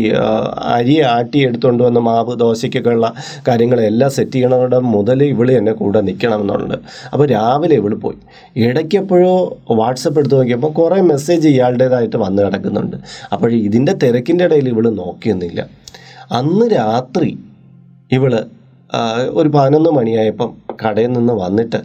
അരി 0.75 0.95
ആട്ടി 1.15 1.41
എടുത്തുകൊണ്ട് 1.47 1.83
വന്ന 1.88 2.03
മാവ് 2.07 2.36
ദോശയ്ക്കൊക്കെ 2.44 2.89
ഉള്ള 2.89 3.09
കാര്യങ്ങളെല്ലാം 3.47 4.13
സെറ്റ് 4.18 4.35
ചെയ്യണവിടെ 4.38 4.80
മുതൽ 4.94 5.24
ഇവൾ 5.24 5.51
തന്നെ 5.57 5.74
കൂടെ 5.81 6.01
നിൽക്കണം 6.01 6.39
എന്നുണ്ട്. 6.45 6.77
അപ്പോൾ 7.13 7.27
രാവിലെ 7.35 7.75
ഇവൾ 7.81 7.95
പോയി. 8.06 8.18
ഇടയ്ക്കെപ്പോഴോ 8.56 9.35
വാട്സപ്പ് 9.81 10.19
എടുത്ത് 10.19 10.35
നോക്കിയപ്പോൾ 10.35 10.74
കുറേ 10.80 11.01
മെസ്സേജ് 11.12 11.47
ഇയാളുടേതായിട്ട് 11.56 12.18
വന്ന് 12.25 12.42
കിടക്കുന്നുണ്ട്. 12.47 12.97
അപ്പോൾ 13.33 13.51
ഇതിന്റെ 13.68 13.95
തിരക്കിന്റെ 14.06 14.50
ഇടയിൽ 14.51 14.69
ഇവൾ 14.75 14.88
നോക്കിയൊന്നുമില്ല. 15.03 15.62
അന്ന് 16.42 16.65
രാത്രി 16.80 17.30
ഇവൾ 18.11 18.33
ഒരു 19.29 19.50
പതിനൊന്ന് 19.50 19.89
മണിയായപ്പം 19.89 20.50
കടയിൽ 20.85 21.11
നിന്ന് 21.13 21.33
വന്നിട്ട് 21.33 21.79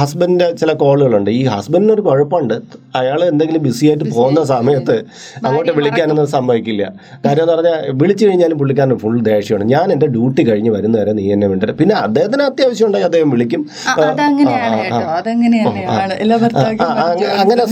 ഹസ്ബൻഡിന്റെ 0.00 0.46
ചില 0.60 0.70
കോളുകളുണ്ട്. 0.82 1.30
ഈ 1.30 1.40
ഹസ്ബൻഡിന് 1.54 1.92
ഒരു 1.92 2.02
കുഴപ്പമുണ്ട്. 2.06 2.54
അയാൾ 3.00 3.20
എന്തെങ്കിലും 3.24 3.62
ബിസി 3.62 3.84
ആയിട്ട് 3.86 4.04
പോകുന്ന 4.14 4.44
സമയത്ത് 4.44 4.96
അങ്ങോട്ട് 5.46 5.72
വിളിക്കാനൊന്നും 5.78 6.28
സംഭവിക്കില്ല 6.34 6.84
കാര്യം 7.24 7.42
എന്ന് 7.44 7.54
പറഞ്ഞാൽ 7.54 7.76
വിളിച്ചു 8.02 8.26
കഴിഞ്ഞാലും 8.26 8.58
പുള്ളിക്കാരൻ 8.58 8.98
ഫുൾ 8.98 9.18
ദേഷ്യമാണ്. 9.28 9.66
ഞാൻ 9.74 9.92
എന്റെ 9.92 10.06
ഡ്യൂട്ടി 10.14 10.42
കഴിഞ്ഞ് 10.48 10.70
വരുന്നവരെ 10.70 11.12
നീ 11.12 11.24
എന്നെ 11.32 11.46
വേണ്ടത് 11.46 11.72
പിന്നെ 11.80 11.94
അദ്ദേഹത്തിന് 11.94 12.42
അത്യാവശ്യം 12.42 12.86
ഉണ്ടെങ്കിൽ 12.86 13.08
അദ്ദേഹം 13.10 13.30
വിളിക്കും. 13.30 13.62
അങ്ങനെ 17.42 17.66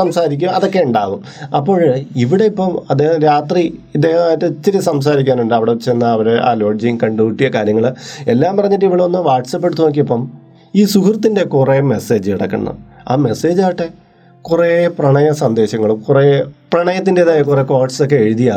സംസാരിക്കും. 0.00 0.50
അതൊക്കെ 0.50 0.82
ഉണ്ടാവും. 0.88 1.22
അപ്പോൾ 1.56 1.80
ഇവിടെ 2.24 2.44
ഇപ്പം 2.44 2.72
അദ്ദേഹം 2.90 3.18
രാത്രി 3.22 3.64
ഇദ്ദേഹമായിട്ട് 3.94 4.44
ഇച്ചിരി 4.44 4.80
സംസാരിക്കാനുണ്ട്. 4.90 5.54
അവിടെ 5.54 5.74
ചെന്ന് 5.88 6.06
അവരെ 6.06 6.36
ആ 6.48 6.52
ലോഡ്ജിങ് 6.54 6.98
കണ്ടുകൂട്ടിയ 7.02 7.48
കാര്യങ്ങൾ 7.48 7.86
എല്ലാം 8.34 8.56
പറഞ്ഞിട്ട് 8.56 8.84
ഇവിടെ 8.84 9.02
ഒന്ന് 9.02 9.18
വാട്സപ്പ് 9.18 9.66
എടുത്ത് 9.66 9.84
നോക്കിയപ്പം 9.84 10.33
ഈ 10.76 10.82
സുഹൃത്തിന്റെ 10.84 11.42
കുറേ 11.54 11.80
മെസ്സേജ് 11.80 12.30
കിടക്കണം. 12.30 12.76
ആ 13.08 13.14
മെസ്സേജ് 13.26 13.60
ആട്ടെ 13.66 13.86
കുറേ 14.48 14.70
പ്രണയ 14.98 15.28
സന്ദേശങ്ങളും 15.32 15.98
കുറേ 16.06 16.24
പ്രണയത്തിന്റെതായ 16.72 17.42
കുറേ 17.48 17.62
കോഡ്സൊക്കെ 17.62 18.16
എഴുതിയ 18.24 18.52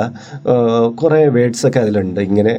കുറേ 1.01 1.19
വേർഡ്സൊക്കെ 1.36 1.79
അതിലുണ്ട്. 1.79 2.19
ഇങ്ങനെ 2.19 2.53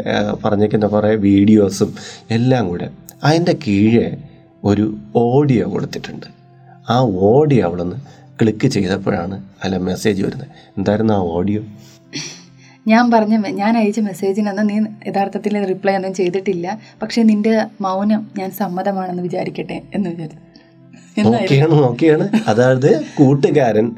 പറഞ്ഞിരിക്കുന്ന 0.45 0.87
കുറേ 0.95 1.11
വീഡിയോസും 1.27 1.91
എല്ലാം 2.31 2.69
കൂടെ. 2.69 2.89
അതിന്റെ 3.25 3.55
കീഴെ 3.67 4.07
ഒരു 4.65 4.87
ഓഡിയോ 5.17 5.65
കൊടുത്തിട്ടുണ്ട്. 5.73 6.27
ആ 6.91 6.99
ഓഡിയോ 7.33 7.65
അവിടെ 7.67 7.83
നിന്ന് 7.83 7.99
ക്ലിക്ക് 8.41 8.69
ചെയ്തപ്പോഴാണ് 8.77 9.37
അതിലെ 9.63 9.79
മെസ്സേജ് 9.91 10.21
വരുന്നത്. 10.27 10.49
എന്തായിരുന്നു 10.79 11.15
ആ 11.15 11.21
ഓഡിയോ 11.37 11.63
ഞാൻ 12.87 13.11
പറഞ്ഞ 13.11 13.47
ഞാൻ 13.47 13.79
അയച്ച 13.79 14.01
മെസ്സേജിനൊന്നും 14.01 14.67
നീ 14.67 14.81
യഥാർത്ഥത്തിൽ 15.07 15.65
റിപ്ലൈ 15.65 15.95
ഒന്നും 15.95 16.15
ചെയ്തിട്ടില്ല. 16.15 16.79
പക്ഷേ 17.03 17.23
നിന്റെ 17.23 17.63
മൗനം 17.81 18.27
ഞാൻ 18.39 18.51
സമ്മതമാണെന്ന് 18.51 19.23
വിചാരിക്കട്ടെ 19.23 19.83
എന്ന് 19.95 20.11
വിചാരിച്ചു. 20.11 20.39
നോക്കിയാണ് 21.21 21.73
നോക്കിയാണ്. 21.73 22.29
അതായത് 22.49 23.01
കൂട്ടുകാരൻ 23.19 23.97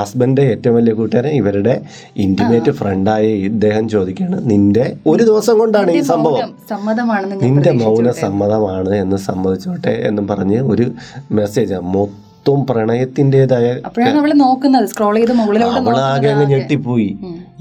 ഹസ്ബൻഡ് 0.00 0.40
ഏറ്റവും 0.40 0.76
വലിയ 0.76 0.92
കൂട്ടുകാരൻ 0.92 1.28
ഇവരുടെ 1.28 1.82
ഇന്റിമേറ്റ് 2.16 2.70
ഫ്രണ്ടായ 2.70 3.26
ഇദ്ദേഹം 3.26 3.88
ചോദിക്കുകയാണ് 3.88 4.50
നിന്റെ 4.50 4.96
ഒരു 5.06 5.24
ദിവസം 5.24 5.58
കൊണ്ടാണ് 5.58 5.92
ഈ 5.92 6.00
സംഭവം? 6.00 6.54
നിന്റെ 7.42 7.72
മൗന. 7.72 8.10
സമ്മതമാണ് 8.10 8.94
എന്ന് 8.94 9.16
സമ്മതിച്ചോട്ടെ 9.16 9.90
എന്നും 9.90 10.28
പറഞ്ഞ് 10.28 10.60
ഒരു 10.60 10.92
മെസ്സേജ് 11.30 11.74
മൊത്തം 11.74 12.31
പ്രണയത്തിന്റെതായ 12.68 13.66
അപ്പോഴാണ് 13.86 14.18
അവൾ 14.20 14.30
നോക്കുന്നത് 14.44 14.86
സ്ക്രോൾ 14.92 15.16
ചെയ്ത് 15.16 15.32
അവളാകെ 15.78 16.28
അങ്ങ് 16.34 16.46
ഞെട്ടിപ്പോയി. 16.52 17.08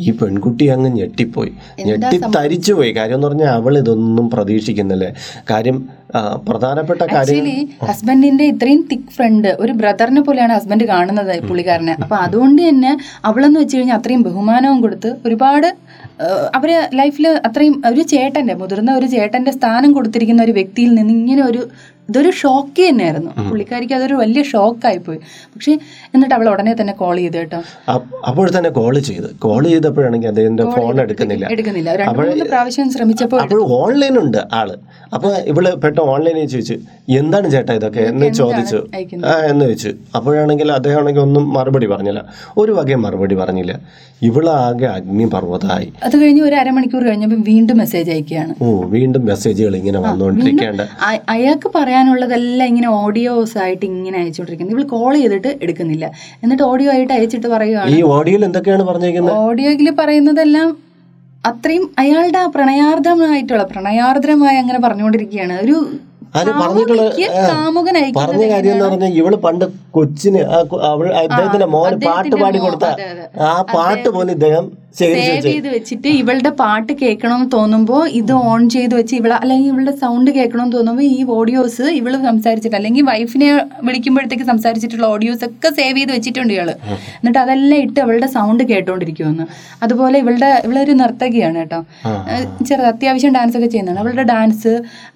ഈ 0.06 0.12
പെൺകുട്ടി 0.20 0.66
അങ്ങ് 0.76 0.90
ഞെട്ടിപ്പോയി. 1.00 1.52
ഞെട്ടി 1.88 2.18
തരിച്ചു 2.38 2.74
പോയി. 2.78 2.92
കാര്യം 3.00 3.18
എന്ന് 3.18 3.28
പറഞ്ഞാൽ 3.28 3.52
അവൾ 3.60 3.74
ഇതൊന്നും 3.82 4.28
പ്രതീക്ഷിക്കുന്നില്ലേ. 4.36 5.10
കാര്യം 5.52 5.78
പ്രധാനപ്പെട്ട 6.48 7.02
കാര്യം 7.14 7.46
ഹസ്ബൻഡിന്റെ 7.90 8.46
ഇത്രയും 8.54 8.82
തിക് 8.92 9.12
ഫ്രണ്ട് 9.18 9.50
ഒരു 9.64 9.74
ബ്രദറിനെ 9.82 10.22
പോലെയാണ് 10.22 10.54
ഹസ്ബൻഡ് 10.58 10.86
കാണുന്നത് 10.94 11.34
പുള്ളിക്കാരനെ. 11.50 11.94
അപ്പൊ 12.04 12.16
അതുകൊണ്ട് 12.16 12.62
തന്നെ 12.70 12.98
അവളെന്ന് 13.30 13.60
വെച്ച് 13.60 13.78
കഴിഞ്ഞാൽ 13.78 14.00
അത്രയും 14.00 14.24
ബഹുമാനവും 14.24 14.82
കൊടുത്ത് 14.82 15.12
ഒരുപാട് 15.26 15.70
അവരെ 16.58 16.74
അവർ 16.74 16.98
ലൈഫിൽ 17.00 17.28
അത്രയും 17.48 17.76
ഒരു 17.90 18.02
ചേട്ടന്റെ 18.02 18.54
മുതിർന്ന 18.54 18.92
ഒരു 18.92 19.06
ചേട്ടന്റെ 19.06 19.52
സ്ഥാനം 19.52 19.94
കൊടുത്തിരിക്കുന്ന 19.94 20.42
ഒരു 20.44 20.52
വ്യക്തിയിൽ 20.52 20.92
നിന്ന് 20.96 21.14
ഇങ്ങനെ 21.14 21.44
ഒരു 21.44 21.62
ഇതൊരു 22.10 22.30
ഷോക്ക് 22.30 22.82
തന്നെയായിരുന്നു. 22.90 23.32
പുള്ളിക്കാരിക്ക് 23.50 23.94
അതൊരു 23.94 24.14
വലിയ 24.14 24.42
ഷോക്കായി 24.44 24.98
പോയി 24.98 25.20
പക്ഷെ 25.54 25.72
എന്നിട്ട് 26.14 26.36
അവൾ 26.36 26.50
ഉടനെ 26.50 26.74
തന്നെ 26.82 26.94
കോൾ 26.94 27.16
ചെയ്തു 27.18 27.38
കേട്ടോ. 27.38 27.60
അപ്പോൾ 28.30 28.48
തന്നെ 28.58 28.70
കോൾ 28.70 29.00
ചെയ്ത്. 29.00 29.28
കോൾ 29.46 29.62
ചെയ്തപ്പോഴാണെങ്കിൽ 29.68 30.28
അദ്ദേഹത്തിന്റെ 30.28 30.66
ഫോൺ 30.78 31.02
എടുക്കുന്നില്ല. 31.02 31.46
എടുക്കുന്നില്ല. 31.52 31.96
രണ്ട് 31.96 32.46
പ്രാവശ്യം 32.46 32.90
ശ്രമിച്ചപ്പോൾ 32.92 33.42
അപ്പോൾ 33.42 33.62
ഓൺലൈൻ 33.82 34.18
ഉണ്ട് 34.24 34.40
ആൾ. 34.54 34.72
അപ്പൊ 35.14 35.30
ഇവൾ 35.52 35.66
പെട്ടെന്ന് 35.84 36.12
ഓൺലൈനിൽ 36.12 36.46
ചോദിച്ചു 36.46 36.76
എന്താണ് 37.22 37.52
ചേട്ടാ 37.52 37.74
ഇതൊക്കെ? 37.74 38.00
എന്ന് 38.00 38.28
ചോദിച്ചു? 38.42 38.80
ആ 39.26 39.34
എന്ന് 39.52 39.66
ചോദിച്ചു. 39.66 39.92
അപ്പോഴാണെങ്കിൽ 40.16 40.72
അദ്ദേഹം 40.72 41.00
ആണെങ്കിൽ 41.00 41.22
ഒന്നും 41.22 41.54
മറുപടി 41.54 41.86
പറഞ്ഞില്ല. 41.86 42.24
ഒരു 42.58 42.72
വകയും 42.72 43.02
മറുപടി 43.02 43.36
പറഞ്ഞില്ല. 43.36 43.74
ഇവളാകെ 44.22 44.86
അഗ്നിപർവതമായി. 44.86 45.88
അത് 46.04 46.16
കഴിഞ്ഞ് 46.22 46.42
ഒരു 46.42 46.56
അരമണിക്കൂർ 46.56 47.04
കഴിഞ്ഞപ്പോൾ 47.04 47.42
വീണ്ടും 47.52 47.78
മെസ്സേജ് 47.78 48.12
അയക്കുകയാണ്. 48.12 48.54
ഓ 48.62 48.68
വീണ്ടും 48.96 49.26
മെസ്സേജുകൾ 49.26 49.76
ഇങ്ങനെ 49.76 50.00
വന്നുകൊണ്ടിരിക്കേണ്ട. 50.00 50.82
അയാൾക്ക് 51.30 51.70
പറയാനുള്ളതെല്ലാം 51.92 52.68
ഇങ്ങനെ 52.72 52.90
ഓഡിയോസ് 53.04 53.56
ആയിട്ട് 53.64 53.86
ഇങ്ങനെ 53.92 54.18
അയച്ചുകൊണ്ടിരിക്കുന്നത്. 54.22 54.76
ഇവൾ 54.76 54.86
കോൾ 54.94 55.14
ചെയ്തിട്ട് 55.22 55.50
എടുക്കുന്നില്ല. 55.64 56.06
എന്നിട്ട് 56.44 56.64
ഓഡിയോ 56.72 56.90
ആയിട്ട് 56.94 57.14
അയച്ചിട്ട് 57.18 57.50
പറയുകയാണ് 57.56 57.96
ഈ 57.96 58.00
ഓഡിയോയിൽ 58.18 58.44
എന്തൊക്കെയാണ് 58.50 58.84
പറഞ്ഞിരിക്കുന്നത് 58.90 59.36
ഓഡിയോയിൽ 59.48 59.90
പറയുന്നതെല്ലാം 60.00 60.70
അത്രയും 61.50 61.86
അയാളുടെ 62.02 62.40
ആ 62.44 62.46
പ്രണയാർദ്രമായിട്ടുള്ള 62.56 63.64
പ്രണയാർദ്രമായി 63.74 64.58
അങ്ങനെ 64.64 64.80
പറഞ്ഞുകൊണ്ടിരിക്കുകയാണ്. 64.86 65.58
ഒരു 65.66 65.78
പറഞ്ഞ 68.20 68.44
കാര്യം 68.52 68.72
എന്ന് 68.74 68.86
പറഞ്ഞാൽ 68.86 69.16
ഇവൾ 69.22 69.34
പണ്ട് 69.46 69.66
കൊച്ചിന് 69.96 70.42
അദ്ദേഹത്തിന്റെ 71.24 71.68
മോന് 71.74 71.98
പാട്ട് 72.06 72.36
പാടി 72.44 72.60
കൊടുത്ത. 72.66 72.88
ആ 73.48 73.50
പാട്ട് 73.74 74.10
പോലും 74.16 74.32
ഇദ്ദേഹം 74.38 74.66
സേവ് 75.00 75.42
ചെയ്ത് 75.46 75.68
വെച്ചിട്ട് 75.74 76.10
ഇവളുടെ 76.22 76.52
പാട്ട് 76.62 76.94
കേൾക്കണമെന്ന് 77.02 77.50
തോന്നുമ്പോൾ 77.54 78.02
ഇത് 78.20 78.34
ഓൺ 78.50 78.62
ചെയ്ത് 78.74 78.94
വെച്ച് 79.00 79.14
ഇവളെ 79.20 79.36
അല്ലെങ്കിൽ 79.42 79.70
ഇവളുടെ 79.74 79.94
സൗണ്ട് 80.02 80.30
കേൾക്കണമെന്ന് 80.38 80.76
തോന്നുമ്പോൾ 80.78 81.06
ഈ 81.16 81.20
ഓഡിയോസ് 81.38 81.86
ഇവൾ 82.00 82.14
സംസാരിച്ചിട്ട് 82.26 82.78
അല്ലെങ്കിൽ 82.80 83.06
വൈഫിനെ 83.10 83.50
വിളിക്കുമ്പോഴത്തേക്ക് 83.88 84.48
സംസാരിച്ചിട്ടുള്ള 84.52 85.06
ഓഡിയോസ് 85.16 85.44
ഒക്കെ 85.50 85.70
സേവ് 85.80 85.98
ചെയ്ത് 86.00 86.12
വെച്ചിട്ടുണ്ട് 86.16 86.54
ഇയാൾ. 86.56 86.70
എന്നിട്ട് 87.20 87.40
അതെല്ലാം 87.44 87.80
ഇട്ട് 87.86 88.00
അവളുടെ 88.06 88.30
സൗണ്ട് 88.36 88.64
കേട്ടോണ്ടിരിക്കുമെന്ന് 88.72 89.46
അതുപോലെ 89.86 90.18
ഇവളുടെ 90.24 90.50
ഇവളൊരു 90.66 90.96
നർത്തകിയാണ് 91.02 91.60
കേട്ടോ. 91.62 91.80
ചെറുത് 92.68 92.90
അത്യാവശ്യം 92.94 93.34
ഡാൻസ് 93.38 93.58
ഒക്കെ 93.60 93.70
ചെയ്യുന്നതാണ്. 93.74 94.02
അവളുടെ 94.04 94.26
ഡാൻസ് 94.34 94.74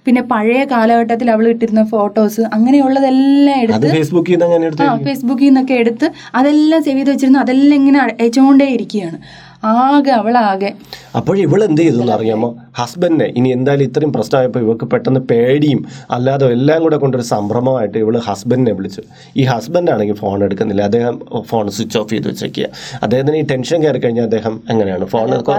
പിന്നെ 0.07 0.21
പഴയ 0.33 0.61
കാലഘട്ടത്തിൽ 0.73 1.27
അവൾ 1.35 1.45
ഇട്ടിരുന്ന 1.53 1.83
ഫോട്ടോസ് 1.93 2.41
അങ്ങനെയുള്ളതെല്ലാം 2.57 3.59
എടുത്ത് 3.63 3.89
ഫേസ്ബുക്കിൽ 3.97 4.37
നിന്ന് 4.43 5.03
ഫേസ്ബുക്കിൽ 5.09 5.49
നിന്നൊക്കെ 5.49 5.75
എടുത്ത് 5.83 6.09
അതെല്ലാം 6.41 6.81
സേവ് 6.87 6.97
ചെയ്ത് 6.99 7.11
വെച്ചിരുന്നു. 7.13 7.41
അതെല്ലാം 7.45 7.77
ഇങ്ങനെ 7.81 7.99
അയച്ചുകൊണ്ടേ 8.05 8.69
ഇരിക്കുകയാണ് 8.77 9.19
ആകെ 9.65 10.11
അവളാകെ. 10.11 10.71
അപ്പോൾ 11.19 11.35
ഇവൾ 11.45 11.59
എന്ത് 11.67 11.81
ചെയ്തു 11.81 11.99
എന്ന് 12.03 12.13
അറിയാമോ 12.17 12.49
ഹസ്ബൻഡിനെ 12.79 13.27
ഇനി 13.39 13.49
എന്തായാലും 13.57 13.85
ഇത്രയും 13.89 14.11
പ്രശ്നമായപ്പോൾ 14.15 14.61
ഇവൾക്ക് 14.65 14.85
പെട്ടെന്ന് 14.93 15.21
പേടിയും 15.31 15.81
അല്ലാതെ 16.15 16.45
എല്ലാം 16.57 16.79
കൂടെ 16.85 16.97
കൊണ്ടൊരു 17.03 17.25
സംഭ്രമമായിട്ട് 17.33 17.97
ഇവൾ 18.03 18.15
ഹസ്ബൻഡിനെ 18.27 18.73
വിളിച്ചു. 18.77 19.01
ഈ 19.39 19.43
ഹസ്ബൻഡ് 19.51 19.91
ആണെങ്കിൽ 19.93 20.17
ഫോൺ 20.23 20.37
എടുക്കുന്നില്ല. 20.47 20.81
അദ്ദേഹം 20.89 21.15
ഫോൺ 21.51 21.65
സ്വിച്ച് 21.77 21.97
ഓഫ് 22.01 22.09
ചെയ്ത് 22.13 22.27
വെച്ചേക്കുക 22.31 22.67
അദ്ദേഹത്തിന് 23.03 23.37
ഈ 23.43 23.45
ടെൻഷൻ 23.53 23.79
കയറി 23.85 23.99
കഴിഞ്ഞാൽ 24.05 24.25
അദ്ദേഹം 24.29 24.55
എങ്ങനെയാണ്? 24.73 25.05
ഫോൺ 25.13 25.27
അദ്ദേഹം 25.35 25.49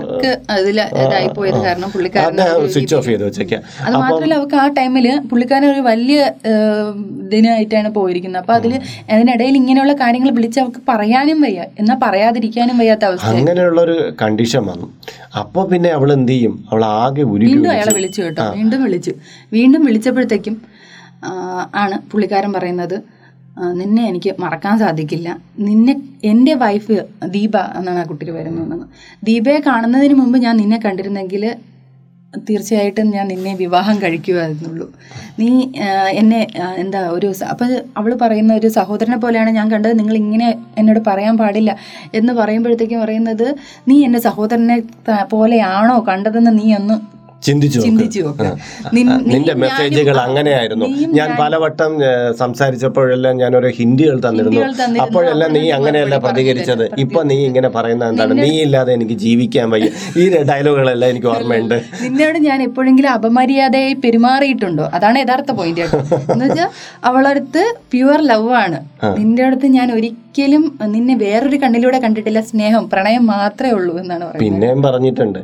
സ്വിച്ച് 2.74 2.94
ഓഫ് 2.98 3.06
ചെയ്ത് 3.10 3.24
വെച്ചേക്കുക 3.28 3.58
അത് 3.86 3.94
മാത്രമല്ല 4.02 4.34
അവർക്ക് 4.40 4.58
ആ 4.62 4.66
ടൈമിൽ 4.78 5.08
പുള്ളിക്കാരൻ 5.30 5.68
ഒരു 5.74 5.82
വലിയ 5.90 6.20
ഇതിനായിട്ടാണ് 7.26 7.88
പോയിരിക്കുന്നത്. 7.98 8.40
അപ്പൊ 8.42 8.54
അതിൽ 8.58 8.72
അതിനിടയിൽ 9.12 9.54
ഇങ്ങനെയുള്ള 9.62 9.94
കാര്യങ്ങൾ 10.02 10.30
വിളിച്ച് 10.38 10.58
അവർക്ക് 10.64 10.82
പറയാനും 10.92 11.40
വയ്യ. 11.46 11.60
എന്നാൽ 11.80 11.98
പറയാതിരിക്കാനും 12.06 12.78
വയ്യാത്ത 12.82 13.04
അവസ്ഥ 13.10 13.30
അങ്ങനെയുള്ളൊരു 13.34 13.96
കണ്ടീഷൻ 14.22 14.62
വന്നു. 14.72 14.88
അപ്പോൾ 15.40 15.64
പിന്നെ 15.70 15.90
അവൾ 15.98 16.08
എന്ത് 16.12 16.32
ചെയ്യും? 16.32 16.54
അവൾ 16.70 16.82
ആകെ 16.84 17.24
വീണ്ടും 17.32 17.70
അയാളെ 17.74 17.92
വിളിച്ചു 17.98 18.20
കേട്ടോ. 18.22 18.46
വീണ്ടും 18.56 18.80
വിളിച്ചു. 18.86 19.12
വീണ്ടും 19.52 19.84
വിളിച്ചപ്പോഴത്തേക്കും 19.84 20.56
ആണ് 21.82 21.96
പുള്ളിക്കാരൻ 22.10 22.52
പറയുന്നത് 22.52 22.96
നിന്നെ 23.80 24.02
എനിക്ക് 24.08 24.30
മറക്കാൻ 24.40 24.74
സാധിക്കില്ല. 24.78 25.28
നിന്നെ 25.58 25.94
എന്റെ 26.24 26.54
വൈഫ് 26.62 26.96
ദീപ 27.36 27.56
എന്നാണ് 27.78 28.00
ആ 28.02 28.04
കുട്ടിക്ക് 28.10 28.34
വരുന്നത് 28.38 28.84
ദീപയെ 29.28 29.60
കാണുന്നതിന് 29.68 30.14
മുമ്പ് 30.14 30.36
ഞാൻ 30.38 30.54
നിന്നെ 30.62 30.78
കണ്ടിരുന്നെങ്കിൽ 30.84 31.44
തീർച്ചയായിട്ടും 32.32 33.06
ഞാൻ 33.10 33.26
നിന്നെ 33.28 33.52
വിവാഹം 33.54 33.96
കഴിക്കുമായിരുന്നുള്ളൂ 34.02 34.86
നീ 35.38 35.48
എന്നെ 36.12 36.40
എന്താ 36.76 37.00
ഒരു 37.10 37.28
അപ്പം 37.48 37.68
അവൾ 37.96 38.14
പറയുന്ന 38.14 38.52
ഒരു 38.54 38.68
സഹോദരനെ 38.68 39.16
പോലെയാണ് 39.16 39.50
ഞാൻ 39.50 39.66
കണ്ടത്. 39.70 39.98
നിങ്ങൾ 39.98 40.14
ഇങ്ങനെ 40.16 40.48
എന്നോട് 40.78 41.00
പറയാൻ 41.06 41.38
പാടില്ല 41.38 41.70
എന്ന് 42.14 42.32
പറയുമ്പോഴത്തേക്കും 42.32 43.00
പറയുന്നത് 43.00 43.46
നീ 43.88 44.04
എന്റെ 44.04 44.18
സഹോദരനെ 44.18 44.76
പോലെയാണോ 45.30 46.04
കണ്ടതെന്ന് 46.08 46.58
നീ 46.58 46.74
ഒന്ന് 46.74 46.96
ചിന്തിച്ചു 47.44 47.80
നിന്റെ 49.32 49.54
മെസ്സേജുകൾ 49.62 50.16
അങ്ങനെയായിരുന്നു. 50.24 50.86
ഞാൻ 51.18 51.28
പലവട്ടം 51.40 51.92
സംസാരിച്ചപ്പോഴെല്ലാം 52.40 53.34
ഞാൻ 53.42 53.52
ഒരു 53.56 53.68
ഹിന്ദികൾ 53.78 54.16
തന്നിരുന്നു. 54.26 54.60
അപ്പോഴെല്ലാം 55.04 55.52
നീ 55.56 55.62
അങ്ങനെയല്ല 55.76 56.16
പ്രതികരിച്ചത്. 56.24 56.84
ഇപ്പൊ 57.04 57.22
നീ 57.30 57.38
ഇങ്ങനെ 57.46 57.68
പറയുന്ന 57.76 58.08
എന്താണ്? 58.12 58.34
നീ 58.42 58.50
ഇല്ലാതെ 58.62 58.92
എനിക്ക് 58.98 59.16
ജീവിക്കാൻ 59.24 59.70
വയ്യ. 59.74 59.88
ഈ 60.22 60.24
ഡയലോഗുകളെല്ലാം 60.50 61.10
എനിക്ക് 61.14 61.26
ഓർമ്മയുണ്ട്. 61.26 61.76
നിന്നോട് 62.02 62.38
ഞാൻ 62.48 62.62
എപ്പോഴെങ്കിലും 62.62 63.10
അപമര്യാദയായി 63.10 63.96
പെരുമാറിയിട്ടുണ്ടോ? 64.04 64.90
അതാണ് 64.94 65.18
യഥാർത്ഥ 65.18 65.50
പോയിന്റ് 65.50 65.86
അവളടുത്ത് 67.04 67.64
പ്യുവർ 67.92 68.20
ലവ് 68.32 68.52
ആണ്. 68.64 68.80
നിന്റെ 69.18 69.44
അടുത്ത് 69.44 69.66
ഞാൻ 69.66 69.92
ഒരിക്കലും 69.92 70.64
നിന്നെ 70.94 71.16
വേറൊരു 71.16 71.56
കണ്ണിലൂടെ 71.56 71.98
കണ്ടിട്ടില്ല. 71.98 72.40
സ്നേഹം 72.40 72.90
പ്രണയം 72.92 73.26
മാത്രമേ 73.26 73.72
ഉള്ളൂ 73.72 73.98
എന്നാണ് 73.98 74.24
പറയുന്നത്. 74.24 74.44
പിന്നെയും 74.44 74.82
പറഞ്ഞിട്ടുണ്ട്. 74.82 75.40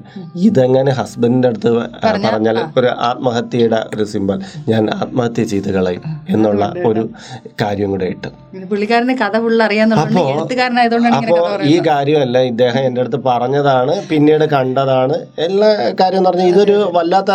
ഇതെങ്ങനെ 0.49 0.93
ഹസ്ബൻഡിന്റെ 1.01 1.49
അടുത്ത് 1.49 1.73
പറഞ്ഞാൽ 2.05 2.59
ഒരു 2.77 2.87
ആത്മഹത്യയുടെ 2.87 3.81
ഒരു 3.95 4.05
സിമ്പൽ 4.05 4.39
ഞാൻ 4.69 4.91
ആത്മഹത്യ 4.91 5.45
ചെയ്ത് 5.45 5.71
കളയും 5.75 6.03
എന്നുള്ള 6.29 6.73
ഒരു 6.87 7.03
കാര്യം 7.63 7.91
കൂടെ 7.91 8.05
ഇട്ട്. 8.05 8.29
പുള്ളിക്കാരന് 8.71 9.15
കഥ 9.23 9.37
കഥ 11.13 11.63
ഈ 11.63 11.81
കാര്യമല്ല 11.87 12.39
ഇദ്ദേഹം 12.39 12.81
എന്റെ 12.81 13.01
അടുത്ത് 13.01 13.21
പറഞ്ഞതാണ് 13.27 13.95
പിന്നീട് 14.09 14.45
കണ്ടതാണ്. 14.45 15.19
എല്ലാ 15.39 15.71
കാര്യം 16.01 16.19
എന്ന് 16.19 16.31
പറഞ്ഞാൽ 16.31 16.49
ഇതൊരു 16.49 16.93
വല്ലാത്ത 16.95 17.33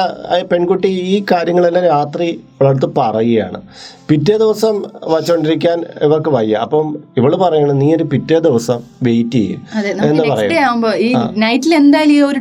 പെൺകുട്ടി 0.51 0.87
ഈ 0.87 1.25
കാര്യങ്ങളെല്ലാം 1.31 1.85
രാത്രി 1.85 2.27
ഇവളടുത്ത് 2.61 2.89
പറയുകയാണ്. 2.97 3.61
പിറ്റേ 4.09 4.37
ദിവസം 4.37 4.75
വച്ചോണ്ടിരിക്കാൻ 5.03 5.77
ഇവർക്ക് 6.01 6.29
വയ്യ. 6.29 6.55
അപ്പം 6.55 6.85
ഇവൾ 7.17 7.35
പറയണ 7.35 7.71
നീ 7.71 7.95
ഒരു 7.95 8.03
പിറ്റേ 8.03 8.39
ദിവസം 8.39 8.79
വെയിറ്റ് 9.03 9.31
ചെയ്യും. 9.31 9.61
എന്ന് 10.09 10.23
പറയുന്നത് 10.29 11.41
നൈറ്റിൽ 11.41 11.75
എന്തായാലും 11.75 12.13
ഈ 12.13 12.21
ഒരു 12.21 12.39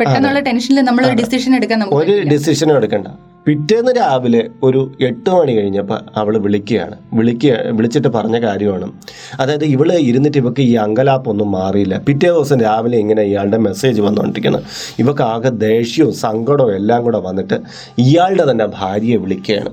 പെട്ടെന്നുള്ള 0.00 0.40
ടെൻഷനിൽ 0.40 0.80
നമ്മൾ 0.80 1.04
ഡിസിഷൻ 1.34 1.56
എടുക്കാൻ 1.56 1.78
നമുക്ക് 1.78 1.96
ഒരു 2.02 2.28
ഡിസിഷനും 2.28 2.76
എടുക്കണ്ട. 2.76 3.08
പിറ്റേന്ന് 3.46 3.92
രാവിലെ 3.96 4.48
ഒരു 4.62 4.92
എട്ട് 5.00 5.30
മണി 5.30 5.52
കഴിഞ്ഞപ്പോൾ 5.56 5.98
അവൾ 6.16 6.38
വിളിക്കുകയാണ്. 6.38 6.96
വിളിക്കുക 7.12 7.52
വിളിച്ചിട്ട് 7.66 8.08
പറഞ്ഞ 8.08 8.38
കാര്യമാണ്. 8.38 8.92
അതായത് 9.40 9.64
ഇവൾ 9.64 9.92
ഇരുന്നിട്ട് 9.92 10.38
ഇവക്ക് 10.38 10.60
ഈ 10.60 10.74
അങ്കലാപ്പൊന്നും 10.74 11.52
മാറിയില്ല. 11.52 11.98
പിറ്റേ 11.98 12.28
ദിവസം 12.28 12.60
രാവിലെ 12.60 12.98
ഇങ്ങനെ 12.98 13.22
ഇയാളുടെ 13.22 13.58
മെസ്സേജ് 13.58 14.00
വന്നുകൊണ്ടിരിക്കുന്നത് 14.00 14.64
ഇവക്ക് 14.98 15.22
ആകെ 15.22 15.48
ദേഷ്യവും 15.48 16.12
സങ്കടവും 16.12 16.74
എല്ലാം 16.74 17.02
കൂടെ 17.04 17.18
വന്നിട്ട് 17.18 17.54
ഇയാളുടെ 17.98 18.50
തന്നെ 18.50 18.66
ഭാര്യയെ 18.66 19.16
വിളിക്കുകയാണ്. 19.16 19.70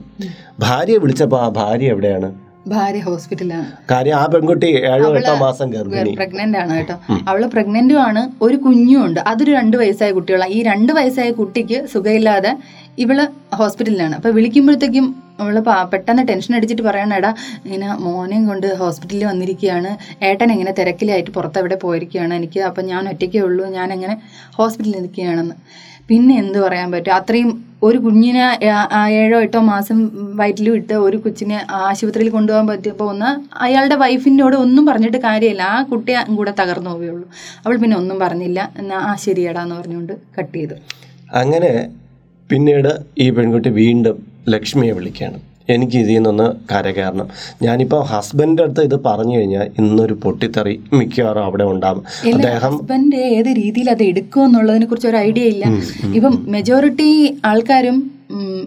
ഭാര്യയെ 0.60 0.98
വിളിച്ചപ്പോൾ 0.98 1.42
ആ 1.42 1.50
ഭാര്യ 1.50 1.90
എവിടെയാണ്? 1.92 2.45
ഭാര്യ 2.74 3.02
ഹോസ്പിറ്റലാണ് 3.08 3.68
കാര്യം 3.92 4.16
ആ 4.20 4.24
പെൺകുട്ടി 4.34 4.70
ഏഴോ 4.92 5.10
എട്ടോ 5.20 5.34
മാസം 5.44 5.68
പ്രഗ്നന്റ് 6.22 6.58
ആണ് 6.62 6.72
കേട്ടോ. 6.78 6.96
അവൾ 7.32 7.42
പ്രഗ്നന്റും 7.56 8.00
ആണ് 8.08 8.22
ഒരു 8.46 8.58
കുഞ്ഞും 8.66 9.02
ഉണ്ട്. 9.08 9.20
അതൊരു 9.32 9.52
രണ്ട് 9.60 9.76
വയസ്സായ 9.82 10.12
കുട്ടികളാണ് 10.18 10.54
ഈ 10.58 10.62
രണ്ട് 10.72 10.94
വയസ്സായ 11.00 11.32
കുട്ടിക്ക് 11.42 11.80
സുഖമില്ലാതെ 11.94 12.52
ഇവൾ 13.04 13.18
ഹോസ്പിറ്റലിലാണ്. 13.60 14.14
അപ്പൊ 14.20 14.30
വിളിക്കുമ്പോഴത്തേക്കും 14.38 15.08
അവൾ 15.44 15.56
പെട്ടെന്ന് 15.94 16.24
ടെൻഷൻ 16.28 16.52
അടിച്ചിട്ട് 16.58 16.84
പറയണ 16.90 17.14
എടാ 17.22 17.32
ഇങ്ങനെ 17.66 17.88
മോനെയും 18.06 18.44
കൊണ്ട് 18.50 18.68
ഹോസ്പിറ്റലിൽ 18.82 19.26
വന്നിരിക്കുകയാണ് 19.32 19.92
ഏട്ടൻ 20.30 20.50
ഇങ്ങനെ 20.56 20.74
തിരക്കിലായിട്ട് 20.80 21.32
പുറത്ത് 21.38 21.60
എവിടെ 21.62 21.78
പോയിരിക്കുകയാണ്? 21.86 22.34
എനിക്ക് 22.40 22.62
അപ്പം 22.70 22.86
ഞാൻ 22.92 23.04
ഒറ്റയ്ക്കേ 23.14 23.42
ഉള്ളൂ. 23.48 23.66
ഞാൻ 23.78 23.88
അങ്ങനെ 23.98 24.16
ഹോസ്പിറ്റലിൽ 24.60 25.00
നിൽക്കുകയാണെന്ന്. 25.06 25.58
പിന്നെ 26.10 26.34
എന്ത് 26.42 26.58
പറയാൻ 26.66 26.88
പറ്റും? 26.94 27.14
അത്രയും 27.20 27.50
ഒരു 27.88 27.98
കുഞ്ഞിനെ 28.04 28.44
ഏഴോ 29.22 29.38
എട്ടോ 29.46 29.60
മാസം 29.72 29.98
വയറ്റിൽ 30.40 30.68
വിട്ട് 30.76 30.96
ഒരു 31.06 31.18
കൊച്ചിനെ 31.24 31.58
ആശുപത്രിയിൽ 31.88 32.30
കൊണ്ടുപോകാൻ 32.36 32.68
പറ്റിയപ്പോൾ 32.72 33.08
ഒന്ന് 33.14 33.30
അയാളുടെ 33.66 33.96
വൈഫിനോട് 34.04 34.56
ഒന്നും 34.56 34.84
പറഞ്ഞിട്ട് 34.90 35.20
കാര്യമില്ല. 35.28 35.64
ആ 35.76 35.80
കുട്ടിയെ 35.92 36.22
കൂടെ 36.38 36.54
തകർന്നു 36.60 36.90
പോവുകയുള്ളൂ. 36.90 37.28
അവൾ 37.66 37.76
പിന്നെ 37.84 37.98
ഒന്നും 37.98 38.20
പറഞ്ഞില്ല. 38.24 38.60
എന്നാൽ 38.78 39.02
ആ 39.10 39.16
ശരിയടാന്ന് 39.26 39.76
പറഞ്ഞുകൊണ്ട് 39.80 40.14
കട്ട് 40.38 40.56
ചെയ്തു. 40.58 40.78
അങ്ങനെ 41.42 41.74
പിന്നീട് 42.50 42.92
ഈ 43.24 43.28
പെൺകുട്ടി 43.38 43.70
വീണ്ടും 43.82 44.18
ലക്ഷ്മിയെ 44.56 44.94
വിളിക്കുകയാണ്. 45.00 45.40
എനിക്ക് 45.70 45.98
ഇതിൽ 45.98 46.22
നിന്ന് 46.22 46.48
കരകയറണം. 46.72 47.28
ഞാനിപ്പോൾ 47.64 48.02
ഹസ്ബൻഡിന്റെ 48.12 48.64
അടുത്ത് 48.64 48.82
ഇത് 48.82 48.98
പറഞ്ഞു 49.04 49.38
കഴിഞ്ഞാൽ 49.38 49.68
ഇന്നൊരു 49.80 50.14
പൊട്ടിത്തെറി 50.24 50.76
മിക്കവാറും 50.94 51.44
അവിടെ 51.44 51.64
ഉണ്ടാകും 51.64 52.04
അദ്ദേഹം 52.34 52.74
ഹസ്ബൻഡ് 52.78 53.16
ഏത് 53.16 53.50
രീതിയിൽ 53.62 53.90
അത് 53.90 54.04
എടുക്കും 54.04 54.46
എന്നുള്ളതിനെ 54.46 54.86
കുറിച്ച് 54.86 55.08
ഒരു 55.08 55.18
ഐഡിയ 55.18 55.44
ഇല്ല. 55.44 55.66
ഇപ്പം 56.18 56.46
മെജോറിറ്റി 56.48 57.10
ആൾക്കാരും 57.46 58.12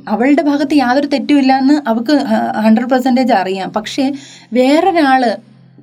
അവളുടെ 0.09 0.43
ഭാഗത്ത് 0.43 0.75
യാതൊരു 0.75 1.07
തെറ്റുമില്ല 1.07 1.52
എന്ന് 1.59 1.88
അവൾക്ക് 1.88 2.17
ഹൺഡ്രഡ് 2.64 2.90
പെർസെന്റേജ് 2.90 3.33
അറിയാം. 3.33 3.73
പക്ഷേ 3.76 4.12
വേറൊരാൾ 4.52 5.23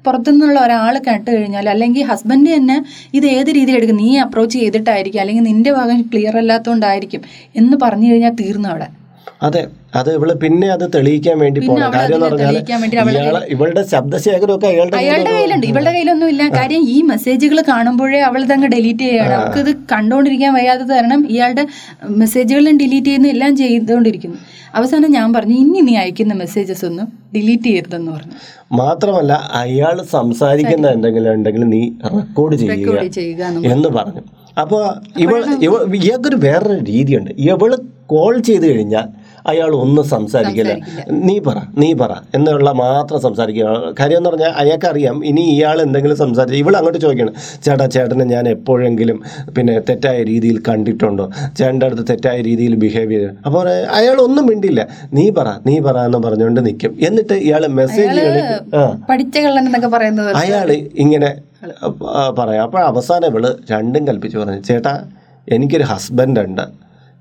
പുറത്തുനിന്നുള്ള 0.05 0.60
ഒരാൾ 0.60 0.95
കേട്ട് 1.07 1.29
കഴിഞ്ഞാൽ 1.36 1.69
അല്ലെങ്കിൽ 1.69 2.03
ഹസ്ബൻഡ് 2.03 2.50
തന്നെ 2.55 2.86
ഇത് 3.13 3.25
ഏത് 3.25 3.48
രീതിയിൽ 3.48 3.77
എടുക്കും? 3.77 3.98
നീ 3.98 4.10
അപ്രോച്ച് 4.17 4.60
ചെയ്തിട്ടായിരിക്കും. 4.60 5.22
അല്ലെങ്കിൽ 5.22 5.43
നിന്റെ 5.43 5.72
ഭാഗം 5.72 6.01
ക്ലിയർ 6.01 6.38
അല്ലാത്തതുകൊണ്ടായിരിക്കും 6.38 7.22
എന്ന് 7.55 7.77
പറഞ്ഞു 7.84 8.12
കഴിഞ്ഞാൽ 8.12 8.36
തീർന്നു 8.41 8.69
അവിടെ. 8.69 8.88
അതെ 9.42 9.62
അത് 10.00 10.10
ഇവൾ 10.18 10.30
പിന്നെ 10.42 10.68
അത് 10.74 10.84
തെളിയിക്കാൻ 10.94 11.36
വേണ്ടി 11.44 11.60
പോകണം 11.68 11.92
കാര്യം 11.96 12.22
ഇയാളെ 13.15 13.42
ഇവളുടെ 13.54 13.82
ശബ്ദശേഖരമൊക്കെ 13.94 14.68
അയാളുടെ 14.72 14.98
അയാളുടെ 15.01 15.32
കയ്യിലുണ്ട് 15.36 15.65
ഇവളുടെ 15.72 15.92
കയ്യിലൊന്നും 15.96 16.30
ഇല്ല. 16.34 16.44
കാര്യം 16.58 16.84
ഈ 16.96 16.98
മെസ്സേജുകൾ 17.12 17.58
കാണുമ്പോഴേ 17.72 18.20
അവൾ 18.30 18.39
ഇതങ്ങ് 18.46 18.70
ഡിലീറ്റ് 18.75 19.06
ചെയ്യണം. 19.10 19.36
അവൾക്ക് 19.39 19.60
ഇത് 19.65 19.72
കണ്ടുകൊണ്ടിരിക്കാൻ 19.94 20.54
വയ്യാത്തത് 20.58 20.92
കാരണം 20.98 21.22
ഇയാളുടെ 21.36 21.63
മെസ്സേജുകളും 22.22 22.77
ഡിലീറ്റ് 22.84 23.10
ചെയ്യുന്ന 23.10 23.27
എല്ലാം 23.36 23.51
ചെയ്തുകൊണ്ടിരിക്കുന്നു 23.62 24.39
അവസാനം 24.80 25.10
ഞാൻ 25.18 25.27
പറഞ്ഞു 25.36 25.56
ഇനി 25.63 25.82
നീ 25.89 25.94
അയക്കുന്ന 26.04 26.34
മെസ്സേജസ് 26.44 26.86
ഒന്നും 26.89 27.08
ഡിലീറ്റ് 27.36 27.68
ചെയ്യരുതെന്ന് 27.68 28.12
പറഞ്ഞു. 28.15 28.36
മാത്രമല്ല 28.72 29.34
അയാൾ 29.62 29.98
സംസാരിക്കുന്ന 30.15 30.88
എന്തെങ്കിലും 30.96 31.32
ഉണ്ടെങ്കിൽ 31.34 31.63
നീ 31.75 31.82
റെക്കോർഡ് 32.15 32.58
ചെയ്യുക 32.58 33.44
എന്ന് 33.50 33.70
എന്ന് 33.75 33.92
പറഞ്ഞു. 34.00 34.24
അപ്പോൾ 34.63 34.84
ഇവൾ 35.25 35.39
ഇവ 35.68 35.74
ഇയാൾക്കൊരു 36.00 36.38
വേറൊരു 36.48 36.84
രീതിയുണ്ട്. 36.92 37.32
ഇവൾ 37.46 37.72
കോൾ 38.13 38.34
ചെയ്ത് 38.48 38.65
കഴിഞ്ഞാൽ 38.72 39.06
അയാൾ 39.45 39.71
ഒന്നും 39.81 40.05
സംസാരിക്കില്ല. 40.11 40.73
നീ 41.25 41.35
പറ 41.39 41.57
നീ 41.81 41.89
പറ. 41.93 42.11
എന്നുള്ള 42.37 42.69
മാത്രം 42.79 43.19
സംസാരിക്കുക. 43.25 43.65
കാര്യം 43.99 44.19
എന്ന് 44.19 44.29
പറഞ്ഞാൽ 44.29 44.53
അയാൾക്കറിയാം 44.61 45.17
ഇനി 45.29 45.43
ഇയാൾ 45.53 45.77
എന്തെങ്കിലും 45.83 46.17
സംസാരിച്ചു 46.21 46.57
ഇവൾ 46.61 46.75
അങ്ങോട്ട് 46.79 46.99
ചോദിക്കണം 47.03 47.33
ചേട്ടാ 47.65 47.85
ചേട്ടനെ 47.95 48.25
ഞാൻ 48.31 48.45
എപ്പോഴെങ്കിലും 48.53 49.17
പിന്നെ 49.55 49.75
തെറ്റായ 49.89 50.17
രീതിയിൽ 50.31 50.57
കണ്ടിട്ടുണ്ടോ? 50.67 51.25
ചേട്ടന്റെ 51.57 51.87
അടുത്ത് 51.87 52.05
തെറ്റായ 52.11 52.37
രീതിയിൽ 52.47 52.75
ബിഹേവ് 52.83 53.11
ചെയ്ത് 53.13 53.29
അപ്പോൾ 53.47 53.67
അയാൾ 53.99 54.17
ഒന്നും 54.25 54.45
മിണ്ടില്ല. 54.49 54.81
നീ 55.13 55.25
പറ 55.31 55.47
നീ 55.67 55.75
പറ 55.87 55.97
എന്ന് 56.07 56.21
പറഞ്ഞുകൊണ്ട് 56.25 56.61
നിൽക്കും 56.67 56.93
എന്നിട്ട് 57.07 57.37
ഇയാൾ 57.45 57.65
മെസ്സേജ് 57.79 58.23
ആ. 58.75 58.85
പഠിച്ച 59.09 59.35
കള്ളൻ 59.45 59.63
എന്നൊക്കെ 59.69 59.91
പറയുന്നത് 59.95 60.31
അയാൾ 60.41 60.69
ഇങ്ങനെ 61.03 61.29
പറയാം. 62.39 62.63
അപ്പോൾ 62.65 62.81
അവസാനം 62.89 63.27
ഇവൾ 63.31 63.43
രണ്ടും 63.71 64.03
കൽപ്പിച്ച് 64.07 64.37
പറഞ്ഞു 64.41 64.61
ചേട്ടാ 64.67 64.93
എനിക്കൊരു 65.47 65.85
ഹസ്ബൻഡ് 65.91 66.41
ഉണ്ട്. 66.45 66.65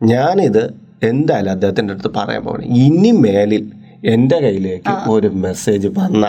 ഞാനിത് 0.00 0.62
എന്തായാലും 1.10 1.52
അദ്ദേഹത്തിന്റെ 1.56 1.94
അടുത്ത് 1.94 2.12
പറയാൻ 2.18 2.44
പോകണം 2.44 2.76
ഇനി 2.84 3.10
മേലിൽ 3.24 3.64
എന്റെ 4.12 4.38
കയ്യിലേക്ക് 4.44 4.92
ഒരു 5.12 5.28
മെസ്സേജ് 5.44 5.88
വന്ന 5.98 6.24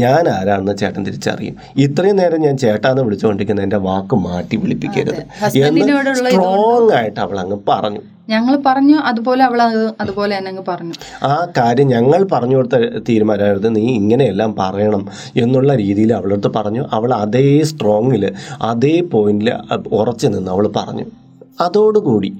ഞാൻ 0.00 0.24
ആരാണെന്ന് 0.28 0.74
ചേട്ടൻ 0.80 1.02
തിരിച്ചറിയും. 1.06 1.54
ഇത്രയും 1.84 2.16
നേരം 2.16 2.40
ഞാൻ 2.46 2.56
ചേട്ടാന്ന് 2.64 3.02
വിളിച്ചുകൊണ്ടിരിക്കുന്ന 3.06 3.66
എന്റെ 3.66 3.80
വാക്ക് 3.86 4.16
മാറ്റി 4.24 4.56
വിളിപ്പിക്കരുത്. 4.56 5.22
എന്ന് 5.68 6.14
സ്ട്രോങ് 6.18 6.90
ആയിട്ട് 6.98 7.20
അവൾ 7.20 7.38
അങ്ങ് 7.44 7.58
പറഞ്ഞു. 7.68 8.02
ഞങ്ങൾ 8.32 8.54
പറഞ്ഞു 8.66 8.96
അതുപോലെ 9.10 9.42
അവൾ 9.44 9.60
അതുപോലെ 10.02 10.32
തന്നെ 10.36 10.50
അങ്ങ് 10.50 10.64
പറഞ്ഞു. 10.68 10.94
ആ 11.22 11.32
കാര്യം 11.58 11.88
ഞങ്ങൾ 11.88 12.20
പറഞ്ഞു 12.32 12.56
കൊടുത്ത 12.56 12.76
തീരുമാനമായിരുന്നു. 13.08 13.72
നീ 13.78 13.86
ഇങ്ങനെയെല്ലാം 14.00 14.50
പറയണം 14.58 15.02
എന്നുള്ള 15.36 15.74
രീതിയിൽ 15.82 16.12
അവളടുത്ത് 16.18 16.52
പറഞ്ഞു. 16.58 16.84
അവൾ 16.98 17.12
അതേ 17.14 17.46
സ്ട്രോങ്ങിൽ 17.70 18.26
അതേ 18.70 18.94
പോയിന്റിൽ 19.14 19.50
ഉറച്ചു 20.00 20.26
നിന്ന് 20.26 20.52
അവൾ 20.56 20.66
പറഞ്ഞു. 20.76 21.06
അതോടുകൂടി 21.58 22.30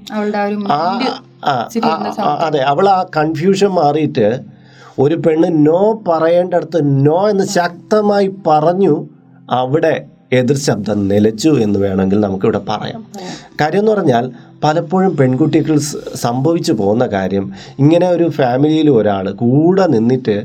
ആ, 1.43 1.53
അതെ 2.39 2.59
അവൾ 2.63 2.89
ആ 2.89 3.03
കൺഫ്യൂഷൻ 3.17 3.67
മാറിയിട്ട് 3.71 4.27
ഒരു 4.99 5.15
പെണ്ണ് 5.15 5.47
നോ 5.67 5.81
പറയേണ്ടടുത്ത് 6.07 6.79
നോ 7.05 7.29
എന്ന് 7.29 7.45
ശക്തമായി 7.49 8.27
പറഞ്ഞു 8.47 8.95
അവിടെ 9.53 9.95
എതിർ 10.31 10.57
ശബ്ദം 10.57 11.07
നിലച്ചു 11.07 11.49
എന്ന് 11.49 11.79
വേണമെങ്കിൽ 11.79 12.19
നമുക്കിവിടെ 12.19 12.61
പറയാം. 12.69 13.07
കാര്യം 13.61 13.79
എന്ന് 13.79 13.91
പറഞ്ഞാൽ 13.91 14.31
പലപ്പോഴും 14.63 15.17
പെൺകുട്ടികൾ 15.17 15.79
സംഭവിച്ചു 16.15 16.73
പോകുന്ന 16.73 17.05
കാര്യം 17.07 17.51
ഇങ്ങനെ 17.79 18.09
ഒരു 18.09 18.29
ഫാമിലിയിൽ 18.29 18.89
ഒരാൾ 18.89 19.31
കൂടെ 19.31 19.87
നിന്നിട്ട് 19.87 20.43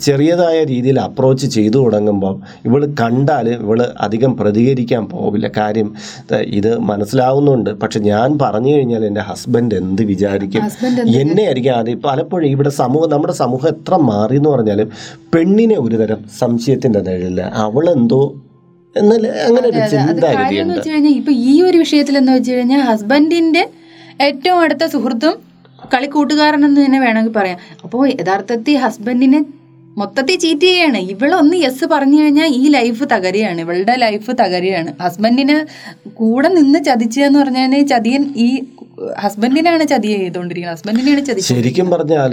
ചെറിയതായ 0.00 0.64
രീതിയിൽ 0.64 1.00
അപ്രോച്ച് 1.00 1.46
ചെയ്തു 1.46 1.78
തുടങ്ങുമ്പോൾ 1.78 2.40
ഇവൾ 2.64 2.86
കണ്ടാൽ 2.86 3.48
ഇവൾ 3.48 3.82
അധികം 4.00 4.36
പ്രതികരിക്കാൻ 4.36 5.06
പോവില്ല. 5.06 5.48
കാര്യം 5.56 5.94
ഇത് 6.46 6.78
മനസ്സിലാവുന്നുണ്ട്. 6.78 7.70
പക്ഷെ 7.70 8.00
ഞാൻ 8.00 8.38
പറഞ്ഞു 8.42 8.74
കഴിഞ്ഞാൽ 8.74 9.04
എന്റെ 9.04 9.20
ഹസ്ബൻഡ് 9.20 9.74
എന്ത് 9.74 10.02
വിചാരിക്കും? 10.02 10.62
എന്നെ 11.08 11.42
ആയിരിക്കും 11.42 11.76
ആദ്യം 11.76 12.00
പലപ്പോഴും 12.00 12.46
ഇവിടെ 12.46 12.68
സമൂഹം 12.68 13.10
നമ്മുടെ 13.10 13.32
സമൂഹം 13.32 13.68
എത്ര 13.68 13.94
മാറി 13.96 14.36
എന്ന് 14.36 14.50
പറഞ്ഞാലും 14.50 14.90
പെണ്ണിനെ 15.34 15.78
ഒരുതരം 15.78 16.24
സംശയത്തിന്റെ 16.38 17.00
നിഴലിൽ 17.00 17.40
അവളെന്തോ 17.40 18.34
എന്നല്ല 18.96 19.26
അങ്ങനെ 19.46 19.66
ഒരു 19.68 19.80
ചിന്താഗതിയുണ്ട്. 19.92 20.88
ഇപ്പൊ 21.20 21.32
ഈ 21.50 21.62
ഒരു 21.68 21.78
വിഷയത്തിൽ 21.78 22.14
എന്ന് 22.18 22.32
വെച്ച് 22.32 22.50
കഴിഞ്ഞാൽ 22.52 22.80
ഹസ്ബൻഡിന്റെ 22.90 23.62
ഏറ്റവും 24.26 24.58
അടുത്ത 24.64 24.84
സുഹൃത്തും 24.94 25.34
കളിക്കൂട്ടുകാരൻ 25.94 26.60
എന്ന് 26.68 26.80
തന്നെ 26.84 26.98
വേണമെങ്കിൽ 27.06 27.34
പറയാം. 27.36 27.58
അപ്പോൾ 27.84 28.02
യഥാർത്ഥത്തിൽ 28.08 28.76
ഹസ്ബൻഡിനെ 28.84 29.40
മൊത്തത്തിൽ 29.98 30.36
ചീറ്റ് 30.42 30.66
ചെയ്യാണ്. 30.66 30.98
ഇവളൊന്ന് 31.12 31.56
യെസ് 31.56 31.84
പറഞ്ഞു 31.92 32.18
കഴിഞ്ഞാൽ 32.22 32.50
ഈ 32.62 32.68
ലൈഫ് 32.68 33.04
തകരുകയാണ്. 33.12 33.60
ഇവളുടെ 33.60 33.94
ലൈഫ് 34.04 34.30
തകരുകയാണ്. 34.30 34.90
ഹസ്ബൻഡിന് 35.02 35.56
കൂടെ 36.20 36.48
നിന്ന് 36.48 36.78
ചതിച്ചതെന്ന് 36.88 37.38
പറഞ്ഞാൽ 37.38 37.82
ചതിയൻ 37.92 38.24
ഈ 38.36 38.48
ഹസ്ബൻഡിനാണ് 39.22 39.84
ചതി 39.92 40.08
ചെയ്തുകൊണ്ടിരിക്കുന്നത്. 40.08 40.76
ഹസ്ബൻഡിനെയാണ് 40.76 41.26
ചതി 41.26 41.40
ശരിക്കും 41.40 41.90
പറഞ്ഞാൽ 41.90 42.32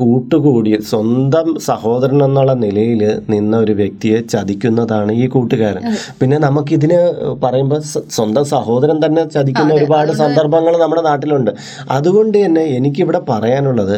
കൂട്ടുകൂടി 0.00 0.72
സ്വന്തം 0.90 1.48
സഹോദരൻ 1.68 2.24
എന്നുള്ള 2.24 2.52
നിലയിൽ 2.64 3.02
നിന്ന 3.32 3.54
ഒരു 3.56 3.72
വ്യക്തിയെ 3.72 4.20
ചതിക്കുന്നതാണ് 4.34 5.12
ഈ 5.12 5.26
കൂട്ടുകാരൻ. 5.26 5.82
പിന്നെ 6.20 6.38
നമുക്കിതിന് 6.38 7.00
പറയുമ്പോൾ 7.44 7.80
സ്വന്തം 8.16 8.44
സഹോദരൻ 8.44 9.06
തന്നെ 9.06 9.24
ചതിക്കുന്ന 9.28 9.74
ഒരുപാട് 9.74 10.12
സന്ദർഭങ്ങൾ 10.12 10.76
നമ്മുടെ 10.84 11.02
നാട്ടിലുണ്ട്. 11.02 11.50
അതുകൊണ്ട് 11.90 12.44
തന്നെ 12.44 12.60
എനിക്കിവിടെ 12.60 13.22
പറയാനുള്ളത് 13.32 13.96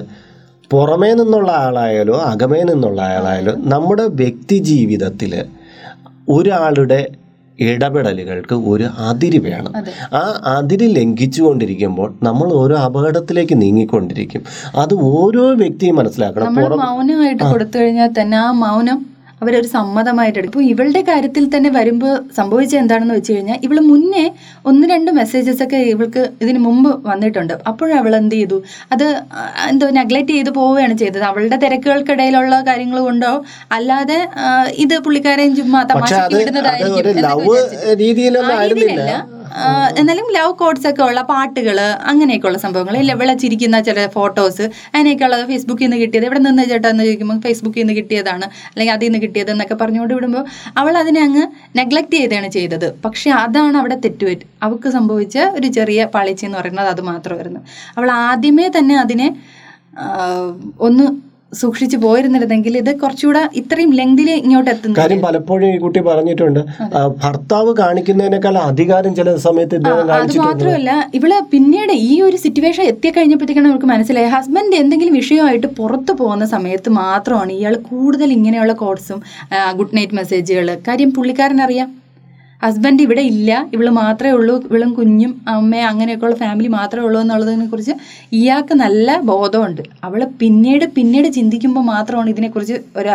പുറമേ 0.70 1.14
നിന്നുള്ള 1.14 1.52
ആളായാലോ 1.52 2.16
അകമേ 2.20 2.62
നിന്നുള്ള 2.62 3.02
ആളായാലോ 3.02 3.54
നമ്മുടെ 3.56 4.02
വ്യക്തി 4.02 4.58
ജീവിതത്തിൽ 4.58 5.44
ഒരാളുടെ 6.28 7.00
ഇടപെടലുകൾക്ക് 7.60 8.54
ഒരു 8.54 8.84
അതിര് 8.84 9.38
വേണം. 9.38 9.72
ആ 10.12 10.20
അതിര് 10.46 10.96
ലംഘിച്ചുകൊണ്ടിരിക്കുമ്പോൾ 10.96 12.14
നമ്മൾ 12.22 12.52
ഓരോ 12.52 12.76
അപകടത്തിലേക്ക് 12.76 13.62
നീങ്ങിക്കൊണ്ടിരിക്കും. 13.62 14.42
അത് 14.76 14.94
ഓരോ 14.94 15.44
വ്യക്തിയും 15.54 15.96
മനസ്സിലാക്കണം. 15.96 16.54
മൗനമായിട്ട് 16.80 17.44
കൊടുത്തു 17.44 17.78
കഴിഞ്ഞാൽ 17.78 18.10
തന്നെ 18.20 18.38
ആ 18.38 18.50
മൗനം 18.50 19.06
അവരൊരു 19.42 19.68
സമ്മതമായിട്ട് 19.74 20.38
എടുക്കും. 20.40 20.52
ഇപ്പോൾ 20.52 20.66
ഇവളുടെ 20.72 21.00
കാര്യത്തിൽ 21.08 21.44
തന്നെ 21.54 21.70
വരുമ്പോൾ 21.76 22.12
സംഭവിച്ച 22.38 22.74
എന്താണെന്ന് 22.82 23.14
വെച്ച് 23.18 23.34
കഴിഞ്ഞാൽ 23.34 23.58
ഇവൾ 23.66 23.78
മുന്നേ 23.90 24.24
ഒന്ന് 24.70 24.84
രണ്ട് 24.92 25.10
മെസ്സേജസ് 25.18 25.62
ഒക്കെ 25.66 25.80
ഇവൾക്ക് 25.94 26.22
ഇതിന് 26.44 26.60
മുമ്പ് 26.66 26.90
വന്നിട്ടുണ്ട്. 27.10 27.54
അപ്പോഴും 27.70 27.94
അവൾ 28.00 28.12
എന്ത് 28.20 28.36
ചെയ്തു? 28.38 28.58
അത് 28.96 29.06
എന്തോ 29.70 29.88
നെഗ്ലക്ട് 29.98 30.32
ചെയ്ത് 30.36 30.50
പോവുകയാണ് 30.58 30.96
ചെയ്തത്. 31.02 31.24
അവളുടെ 31.30 31.58
തിരക്കുകൾക്കിടയിലുള്ള 31.64 32.56
കാര്യങ്ങൾ 32.70 32.98
കൊണ്ടോ 33.08 33.32
അല്ലാതെ 33.78 34.18
ഇത് 34.86 34.96
പുള്ളിക്കാരെയും 35.06 35.54
ചുമ്മാ 35.60 35.82
തമാശ 35.92 36.12
വിടുന്നതായിരിക്കും. 36.36 37.96
രീതിയിലൊന്നും 38.04 38.58
രീതിയിലല്ല 38.68 39.12
എന്നാലും 40.00 40.26
ലവ് 40.36 40.52
കോഡ്സ് 40.60 40.86
ഒക്കെ 40.90 41.02
ഉള്ള 41.08 41.20
പാട്ടുകൾ 41.30 41.78
അങ്ങനെയൊക്കെയുള്ള 42.10 42.58
സംഭവങ്ങൾ 42.64 42.94
ഇല്ല 43.02 43.12
വിളച്ചിരിക്കുന്ന 43.20 43.76
ചില 43.88 44.06
ഫോട്ടോസ് 44.16 44.64
അതിനൊക്കെയുള്ളത് 44.94 45.44
ഫേസ്ബുക്കിൽ 45.50 45.86
നിന്ന് 45.86 45.98
കിട്ടിയത്. 46.02 46.26
ഇവിടെ 46.28 46.40
നിന്ന് 46.46 46.64
ചേട്ടാ 46.72 46.88
എന്ന് 46.94 47.04
ചോദിക്കുമ്പോൾ 47.08 47.38
ഫേസ്ബുക്കിൽ 47.46 47.82
നിന്ന് 47.82 47.96
കിട്ടിയതാണ്. 48.00 48.46
അല്ലെങ്കിൽ 48.72 48.94
അതിൽ 48.96 49.06
നിന്ന് 49.08 49.20
കിട്ടിയത് 49.24 49.50
എന്നൊക്കെ 49.54 49.76
പറഞ്ഞുകൊണ്ട് 49.82 50.14
വിടുമ്പോൾ 50.18 50.44
അവൾ 50.82 50.94
അതിനെ 51.02 51.22
അങ്ങ് 51.26 51.44
നെഗ്ലക്ട് 51.80 52.14
ചെയ്താണ് 52.20 52.50
ചെയ്തത്. 52.56 52.88
പക്ഷെ 53.04 53.30
അതാണ് 53.42 53.76
അവിടെ 53.82 53.98
തെറ്റുപറ്റ് 54.06 54.46
അവൾക്ക് 54.66 54.90
സംഭവിച്ച 54.98 55.38
ഒരു 55.58 55.70
ചെറിയ 55.78 56.08
പാളിച്ചെന്ന് 56.16 56.58
പറയുന്നത് 56.60 56.90
അത് 56.94 57.04
മാത്രമായിരുന്നു. 57.12 57.62
അവൾ 57.98 58.10
ആദ്യമേ 58.28 58.68
തന്നെ 58.78 58.96
അതിനെ 59.04 59.28
ഒന്ന് 60.86 61.04
സൂക്ഷിച്ചു 61.56 61.98
പോയിരുന്നിരുന്നെങ്കിൽ 61.98 62.74
ഇത് 62.78 62.90
കുറച്ചുകൂടെ 62.96 63.42
ഇത്രയും 63.60 63.90
ലെങ്തിൽ 63.92 64.28
ഇങ്ങോട്ട് 64.36 64.70
എത്തുന്നു 64.70 64.96
കാര്യം 64.96 65.20
പലപ്പോഴും 65.20 65.66
ഈ 65.68 65.78
കുട്ടി 65.78 66.00
പറഞ്ഞിട്ടുണ്ട് 66.06 66.60
ഭർത്താവ് 67.18 67.72
കാണിക്കുന്നതിനേക്കാൾ 67.78 68.56
അധികാരം 68.66 69.14
ചില 69.14 69.36
സമയത്ത് 69.46 69.80
അത് 70.16 70.36
മാത്രമല്ല 70.40 70.90
ഇവൾ 71.14 71.32
പിന്നീട് 71.52 71.94
ഈ 72.06 72.14
ഒരു 72.20 72.38
സിറ്റുവേഷൻ 72.38 72.84
എത്തി 72.86 73.10
കഴിഞ്ഞപ്പോഴത്തേക്കാണ് 73.16 73.68
നമുക്ക് 73.68 73.90
മനസ്സിലായി 73.92 74.30
ഹസ്ബൻഡ് 74.36 74.76
എന്തെങ്കിലും 74.76 75.14
വിഷയമായിട്ട് 75.16 75.70
പുറത്തു 75.78 76.14
പോകുന്ന 76.14 76.46
സമയത്ത് 76.46 76.90
മാത്രമാണ് 76.98 77.52
ഇയാൾ 77.52 77.76
കൂടുതൽ 77.90 78.30
ഇങ്ങനെയുള്ള 78.32 78.74
കോഡ്സും 78.76 79.20
ഗുഡ് 79.78 79.96
നൈറ്റ് 79.96 80.16
മെസ്സേജുകൾ 80.16 80.68
കാര്യം 80.88 81.10
പുള്ളിക്കാരൻ 81.10 81.60
അറിയാം 81.62 81.88
ഹസ്ബൻഡ് 82.66 83.02
ഇവിടെ 83.06 83.22
ഇല്ല. 83.32 83.50
ഇവൾ 83.74 83.86
മാത്രമേ 84.02 84.32
ഉള്ളൂ. 84.38 84.54
ഇവളും 84.68 84.90
കുഞ്ഞും 84.98 85.32
അമ്മയും 85.54 85.88
അങ്ങനെയൊക്കെയുള്ള 85.90 86.36
ഫാമിലി 86.44 86.68
മാത്രമേ 86.78 87.04
ഉള്ളൂ 87.08 87.18
എന്നുള്ളതിനെ 87.24 87.66
കുറിച്ച് 87.72 87.94
ഇയാൾക്ക് 88.38 88.74
നല്ല 88.84 89.18
ബോധമുണ്ട്. 89.30 89.82
അവൾ 90.06 90.20
പിന്നീട് 90.42 90.86
പിന്നീട് 90.98 91.28
ചിന്തിക്കുമ്പോൾ 91.38 91.84
മാത്രമാണ് 91.94 92.30
ഇതിനെക്കുറിച്ച് 92.34 92.78
ഒരു 93.00 93.12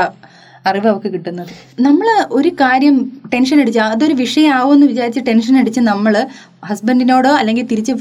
അറിവ് 0.66 0.88
അവൾക്ക് 0.88 1.08
കിട്ടുന്നത്. 1.08 1.50
നമ്മൾ 1.80 2.08
ഒരു 2.32 2.50
കാര്യം 2.50 3.12
ടെൻഷൻ 3.34 3.62
അടിച്ച് 3.62 3.80
അതൊരു 3.80 4.14
വിഷയമാവുമെന്ന് 4.14 4.88
വിചാരിച്ച് 4.88 5.22
ടെൻഷൻ 5.28 5.58
അടിച്ച് 5.58 5.80
നമ്മൾ 5.80 6.28
ഹസ്ബൻഡിനോടോ 6.66 7.30
അല്ലെങ്കിൽ 7.30 7.66
തിരിച്ച് 7.66 7.94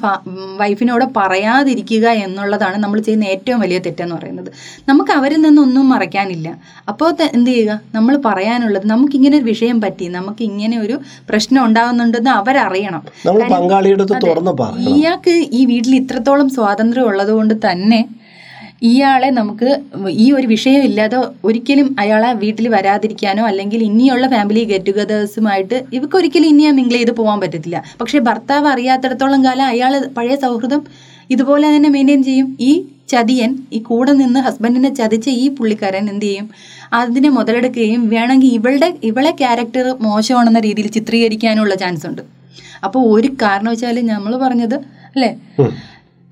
വൈഫിനോടോ 0.57 1.07
പറയാതിരിക്കുക 1.17 2.07
എന്നുള്ളതാണ് 2.09 2.77
നമ്മൾ 2.77 3.01
ചെയ്യുന്ന 3.01 3.25
ഏറ്റവും 3.25 3.61
വലിയ 3.61 3.79
തെറ്റെന്ന് 3.79 4.15
പറയുന്നത്. 4.15 4.51
നമുക്ക് 4.89 5.13
അവരിൽ 5.13 5.41
നിന്നൊന്നും 5.41 5.89
മറയ്ക്കാനില്ല. 5.89 6.49
അപ്പോൾ 6.89 7.17
എന്ത് 7.33 7.51
ചെയ്യുക? 7.51 7.81
നമ്മൾ 7.95 8.17
പറയാനുള്ളത് 8.25 8.87
നമുക്കിങ്ങനെ 8.87 9.37
ഒരു 9.37 9.45
വിഷയം 9.45 9.81
പറ്റി 9.81 10.09
നമുക്ക് 10.09 10.43
ഇങ്ങനെ 10.43 10.79
ഒരു 10.79 10.99
പ്രശ്നം 11.29 11.65
ഉണ്ടാകുന്നുണ്ടെന്ന് 11.65 12.31
അവരറിയണം. 12.31 13.03
ഇയാൾക്ക് 14.97 15.31
ഈ 15.31 15.65
വീട്ടിൽ 15.65 15.95
ഇത്രത്തോളം 15.97 16.51
സ്വാതന്ത്ര്യം 16.51 17.05
ഉള്ളത് 17.05 17.29
കൊണ്ട് 17.29 17.55
തന്നെ 17.71 18.20
ഇയാളെ 18.89 19.29
നമുക്ക് 19.39 19.71
ഈ 20.25 20.27
ഒരു 20.37 20.47
വിഷയമില്ലാതെ 20.53 21.19
ഒരിക്കലും 21.49 21.89
അയാളെ 22.03 22.31
വീട്ടിൽ 22.43 22.67
വരാതിരിക്കാനോ 22.75 23.43
അല്ലെങ്കിൽ 23.49 23.81
ഇനിയുള്ള 23.89 24.27
ഫാമിലി 24.35 24.63
ഗെറ്റ് 24.71 24.87
ടുഗദേഴ്സുമായിട്ട് 24.87 25.77
ഇവർക്ക് 25.97 26.17
ഒരിക്കലും 26.21 26.49
ഇനി 26.53 26.71
മിങ്കിൾ 26.79 26.97
ചെയ്ത് 26.97 27.13
പോകാൻ 27.19 27.39
പറ്റത്തില്ല. 27.43 27.79
പക്ഷേ 28.01 28.21
ഭർത്താവ് 28.29 28.69
അറിയാത്തിടത്തോളം 28.75 29.45
കാലം 29.47 29.67
അയാൾ 29.73 29.93
പഴയ 30.17 30.37
സൗഹൃദം 30.45 30.83
ഇതുപോലെ 31.35 31.67
തന്നെ 31.75 31.91
മെയിന്റെയിൻ 31.97 32.23
ചെയ്യും. 32.29 32.49
ഈ 32.69 32.71
ചതിയൻ 33.13 33.51
ഈ 33.77 33.79
കൂടെ 33.89 34.13
നിന്ന് 34.23 34.41
ഹസ്ബൻഡിനെ 34.47 34.91
ചതിച്ച 35.01 35.29
ഈ 35.43 35.47
പുള്ളിക്കാരൻ 35.59 36.05
എന്ത് 36.13 36.27
ചെയ്യും? 36.27 36.47
അതിനെ 37.01 37.31
മുതലെടുക്കുകയും 37.37 38.03
വേണമെങ്കിൽ 38.09 38.51
ഇവളുടെ 38.59 38.89
ഇവളെ 39.11 39.33
ക്യാരക്ടർ 39.41 39.87
മോശമാണെന്ന 40.07 40.61
രീതിയിൽ 40.69 40.89
ചിത്രീകരിക്കാനുള്ള 40.97 41.75
ചാൻസ് 41.83 42.07
ഉണ്ട്. 42.11 42.23
അപ്പോൾ 42.87 43.01
ഒരു 43.15 43.29
കാരണവെച്ചാൽ 43.43 43.97
നമ്മൾ 44.13 44.35
പറഞ്ഞത് 44.45 44.77
അല്ലേ. 45.15 45.31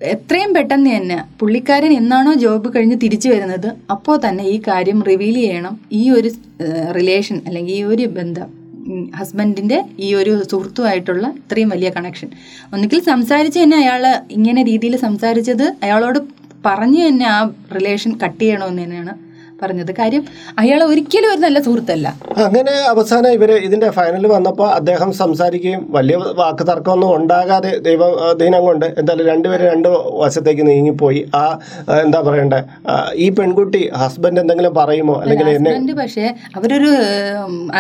എത്രയും 0.01 0.51
പെട്ടെന്ന് 0.55 0.91
തന്നെ 0.97 1.17
പുള്ളിക്കാരൻ 1.41 1.93
എന്നാണോ 1.93 2.33
ജോബ് 2.35 2.69
കഴിഞ്ഞ് 2.75 2.97
തിരിച്ചു 3.05 3.29
വരുന്നത് 3.29 3.67
അപ്പോൾ 3.91 4.17
തന്നെ 4.25 4.45
ഈ 4.45 4.57
കാര്യം 4.69 4.99
റിവീൽ 5.09 5.35
ചെയ്യണം. 5.35 5.75
ഈ 5.93 6.11
ഒരു 6.11 6.31
റിലേഷൻ 6.99 7.37
അല്ലെങ്കിൽ 7.47 7.75
ഈ 7.75 7.83
ഒരു 7.83 8.07
ബന്ധം 8.19 8.49
ഹസ്ബൻഡിന്റെ 9.19 9.85
ഈ 9.99 10.15
ഒരു 10.15 10.33
സുഹൃത്തുമായിട്ടുള്ള 10.51 11.27
ഇത്രയും 11.41 11.69
വലിയ 11.69 11.89
കണക്ഷൻ 11.91 12.29
ഒന്നുകിൽ 12.73 13.01
സംസാരിച്ച് 13.01 13.59
തന്നെ 13.63 13.77
അയാൾ 13.77 14.05
ഇങ്ങനെ 14.31 14.63
രീതിയിൽ 14.63 14.97
സംസാരിച്ചത് 14.97 15.67
അയാളോട് 15.85 16.19
പറഞ്ഞു 16.65 17.09
തന്നെ 17.09 17.27
ആ 17.27 17.39
റിലേഷൻ 17.75 18.13
കട്ട് 18.23 18.41
ചെയ്യണമെന്ന് 18.41 18.85
തന്നെയാണ്. 18.85 19.15
പറഞ്ഞത്. 19.63 19.93
കാര്യം 19.99 20.23
അയാൾ 20.63 20.81
ഒരിക്കലും 20.91 21.29
ഒരു 21.35 21.41
നല്ല 21.45 21.59
സുഹൃത്തല്ല. 21.67 22.09
അങ്ങനെ 22.47 22.75
അവസാനം 22.93 23.31
ഇവർ 23.37 23.51
ഇതിന്റെ 23.67 23.89
ഫൈനൽ 23.97 24.25
വന്നപ്പോൾ 24.35 24.69
അദ്ദേഹം 24.79 25.11
സംസാരിക്കുകയും 25.21 25.81
വലിയ 25.97 26.17
വാക്ക് 26.41 26.65
തർക്കമൊന്നും 26.71 27.11
ഉണ്ടാകാതെ 27.17 27.73
ദൈവ 27.87 28.03
ദൈനം 28.43 28.63
കൊണ്ട് 28.69 28.87
എന്തായാലും 29.01 29.27
രണ്ടുപേരും 29.33 29.67
രണ്ട് 29.73 29.89
വശത്തേക്ക് 30.23 30.67
നീങ്ങിപ്പോയി. 30.69 31.23
ആ 31.35 31.45
എന്താ 32.05 32.21
പറയണ്ടേ? 32.29 32.61
ഈ 33.25 33.29
പെൺകുട്ടി 33.39 33.83
ഹസ്ബൻഡ് 34.03 34.41
എന്തെങ്കിലും 34.43 34.75
പറയുമോ? 34.81 35.17
അല്ലെങ്കിൽ 35.23 35.49
ഹസ്ബൻഡ് 35.53 35.97
പക്ഷേ 36.03 36.27
അവരൊരു 36.59 36.93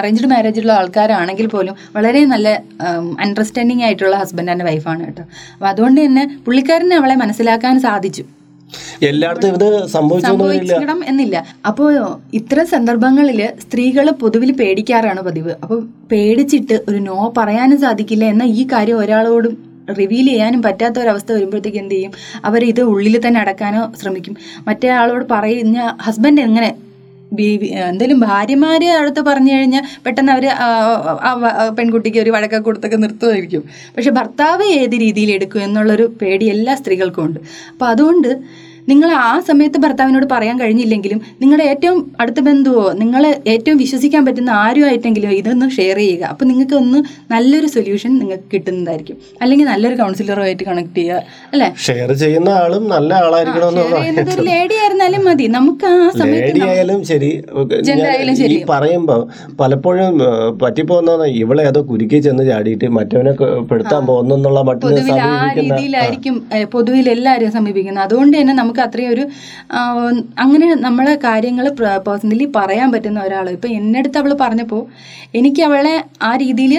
അറേഞ്ച്ഡ് 0.00 0.30
മാരേജുള്ള 0.34 0.72
ആൾക്കാരാണെങ്കിൽ 0.80 1.48
പോലും 1.56 1.76
വളരെ 1.98 2.22
നല്ല 2.32 2.48
അണ്ടർസ്റ്റാൻഡിങ് 3.26 3.84
ആയിട്ടുള്ള 3.88 4.16
ഹസ്ബൻഡ് 4.16 4.52
ആൻഡ് 4.54 4.66
വൈഫാണ് 4.70 5.04
കേട്ടോ. 5.06 5.24
അപ്പോൾ 5.54 5.70
അതുകൊണ്ട് 5.72 6.00
തന്നെ 6.06 6.24
പുള്ളിക്കാരനെ 6.46 6.96
അവളെ 7.02 7.16
മനസ്സിലാക്കാൻ 7.24 7.76
സാധിച്ചു. 7.86 8.24
എല്ലായിടത്തും 9.08 9.54
ഇത് 9.58 9.68
സംഭവിച്ചിടം 9.94 11.00
എന്നില്ല. 11.10 11.36
അപ്പോൾ 11.66 11.92
ഇത്തരം 12.38 12.66
സന്ദർഭങ്ങളിൽ 12.74 13.40
സ്ത്രീകൾ 13.64 14.08
പൊതുവിൽ 14.22 14.52
പേടിക്കാറാണ് 14.60 15.22
പതിവ്. 15.28 15.54
അപ്പോൾ 15.62 15.80
പേടിച്ചിട്ട് 16.12 16.78
ഒരു 16.88 17.00
നോ 17.08 17.18
പറയാനും 17.38 17.80
സാധിക്കില്ല 17.86 18.24
എന്ന 18.34 18.42
ഈ 18.60 18.64
കാര്യം 18.72 18.98
ഒരാളോടും 19.04 19.56
റിവീൽ 19.98 20.26
ചെയ്യാനും 20.30 20.60
പറ്റാത്ത 20.62 20.98
ഒരവസ്ഥ 21.02 21.30
വരുമ്പോഴത്തേക്ക് 21.32 21.78
എന്ത് 21.78 21.94
ചെയ്യും? 21.94 22.12
അവർ 22.48 22.60
ഇത് 22.72 22.80
ഉള്ളിൽ 22.92 23.14
തന്നെ 23.26 23.40
അടക്കാനോ 23.40 23.82
ശ്രമിക്കും. 24.00 24.34
മറ്റേ 24.68 24.88
ആളോട് 25.00 25.24
പറയുന്ന 25.30 25.96
ഹസ്ബൻഡ് 26.06 26.42
എങ്ങനെ 26.48 26.68
ബേബി 27.32 27.66
എന്തെങ്കിലും 27.66 28.20
ഭാര്യമാര് 28.20 28.86
അടുത്ത് 29.00 29.20
പറഞ്ഞു 29.20 29.52
കഴിഞ്ഞാൽ 29.54 29.84
പെട്ടെന്ന് 30.04 30.32
അവർ 30.32 30.44
പെൺകുട്ടിക്ക് 31.78 32.18
ഒരു 32.18 32.30
വഴക്കൊക്കെ 32.30 32.64
കൊടുത്തൊക്കെ 32.64 32.96
നിർത്തുമായിരിക്കും. 32.96 33.62
പക്ഷെ 33.96 34.10
ഭർത്താവ് 34.10 34.66
ഏത് 34.82 34.96
രീതിയിൽ 35.04 35.30
എടുക്കും 35.30 35.62
എന്നുള്ളൊരു 35.62 36.06
പേടി 36.22 36.46
എല്ലാ 36.46 36.74
സ്ത്രീകൾക്കും 36.74 37.24
ഉണ്ട്. 37.24 37.40
അപ്പോൾ 37.72 37.88
അതുകൊണ്ട് 37.88 38.30
നിങ്ങൾ 38.90 39.10
ആ 39.28 39.30
സമയത്ത് 39.48 39.78
ഭർത്താവിനോട് 39.84 40.26
പറയാൻ 40.32 40.56
കഴിഞ്ഞില്ലെങ്കിലും 40.60 41.18
നിങ്ങളുടെ 41.40 41.64
ഏറ്റവും 41.72 41.98
അടുത്ത 42.20 42.40
ബന്ധുവോ 42.48 42.84
നിങ്ങളെ 43.00 43.30
ഏറ്റവും 43.54 43.78
വിശ്വസിക്കാൻ 43.84 44.22
പറ്റുന്ന 44.26 44.50
ആരുമായിട്ടെങ്കിലും 44.64 45.32
ഇതൊന്ന് 45.38 45.66
ഷെയർ 45.76 45.98
ചെയ്യുക. 46.02 46.24
അപ്പോൾ 46.32 46.46
നിങ്ങൾക്ക് 46.50 46.76
ഒന്ന് 46.82 46.98
നല്ലൊരു 47.32 47.68
സൊല്യൂഷൻ 47.74 48.12
നിങ്ങൾക്ക് 48.18 48.48
കിട്ടുന്നതായിരിക്കും. 48.54 49.16
അല്ലെങ്കിൽ 49.42 49.66
നല്ലൊരു 49.72 49.96
കൗൺസിലറോ 50.02 50.42
ആയിട്ട് 50.46 50.64
കണക്ട് 50.70 50.98
ചെയ്യുക 51.00 51.22
അല്ലേ? 51.52 51.68
ഷെയർ 51.86 52.12
ചെയ്യുന്ന 52.22 52.50
ആളും 52.62 52.84
നല്ല 52.94 53.14
ഒരു 54.34 54.42
ലേഡി 54.50 54.76
ആയിരുന്നാലും 54.82 55.22
മതി. 55.28 55.46
നമുക്ക് 55.58 55.86
ആ 55.86 56.08
സമയത്ത് 56.20 56.62
ആയാലും 56.68 57.00
ശരി. 57.10 57.30
ഈ 58.54 58.58
പറയുമ്പോൾ 58.72 59.20
പലപ്പോഴും 59.60 60.14
പറ്റിപ്പോകുന്ന 60.62 61.26
ഇവളെ 61.42 61.62
ഏതോ 61.70 61.80
കുരുക്കി 61.90 62.18
ചെന്ന് 62.26 62.44
ചാടിയിട്ട് 62.50 62.86
മറ്റവനെ 62.98 63.32
പെടുത്താൻ 63.70 64.02
പോകുന്നുള്ള 64.10 64.60
മട്ടിൽ 64.68 64.96
സമീപിക്കുന്ന 65.10 65.74
രീതിയിലായിരിക്കും 65.74 66.34
പൊതുവിൽ 66.74 67.06
എല്ലാവരും 67.16 67.52
സമീപിക്കുന്നത്. 67.58 68.04
അതുകൊണ്ട് 68.06 68.34
തന്നെ 68.40 68.54
നമുക്ക് 68.60 68.77
അത്രയും 68.84 69.10
ഒരു 69.14 69.24
അങ്ങനെ 70.44 70.68
നമ്മളെ 70.86 71.14
കാര്യങ്ങൾ 71.24 71.68
പേഴ്സണലി 72.06 72.46
പറയാൻ 72.56 72.88
പറ്റുന്ന 72.92 73.20
ഒരാൾ 73.20 73.48
ഇപ്പം 73.56 73.74
എന്റെ 73.78 73.98
അടുത്ത് 73.98 74.18
അവൾ 74.22 74.32
പറഞ്ഞപ്പോൾ 74.44 74.82
എനിക്ക് 75.40 75.62
അവളെ 75.62 75.94
ആ 76.22 76.32
രീതിയിൽ 76.44 76.74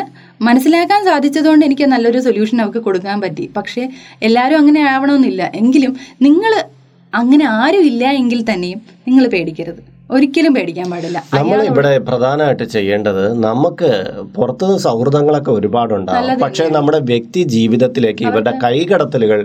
മനസ്സിലാക്കാൻ 0.47 1.01
സാധിച്ചതുകൊണ്ട് 1.05 1.63
എനിക്ക് 1.65 1.85
നല്ലൊരു 1.93 2.19
സൊല്യൂഷൻ 2.27 2.57
അവൾക്ക് 2.62 2.81
കൊടുക്കാൻ 2.88 3.17
പറ്റി. 3.21 3.45
പക്ഷേ 3.57 3.83
എല്ലാവരും 4.27 4.59
അങ്ങനെ 4.62 4.81
ആവണമെന്നില്ല. 4.93 5.43
എങ്കിലും 5.62 5.93
നിങ്ങൾ 6.27 6.53
അങ്ങനെ 7.13 7.45
ആരും 7.62 7.85
ഇല്ല 7.91 8.03
എങ്കിൽ 8.21 8.41
തന്നെയും 8.51 8.81
നിങ്ങൾ 9.07 9.23
പേടിക്കരുത്. 9.35 9.81
ഒരിക്കലും 10.15 10.54
പേടിക്കാൻ 10.54 10.88
പാടില്ല. 10.91 11.17
നമ്മൾ 11.38 11.60
ഇവിടെ 11.72 11.91
പ്രധാനമായിട്ട് 12.08 12.65
ചെയ്യേണ്ടത് 12.76 13.24
നമുക്ക് 13.48 13.89
പുറത്തുനിന്ന് 14.36 14.82
സൗഹൃദങ്ങളൊക്കെ 14.86 15.52
ഒരുപാടുണ്ടാകും 15.58 16.39
പക്ഷെ 16.43 16.65
നമ്മുടെ 16.78 17.00
വ്യക്തി 17.12 17.41
ജീവിതത്തിലേക്ക് 17.56 18.24
ഇവരുടെ 18.30 18.54
കൈകടത്തലുകൾ 18.63 19.41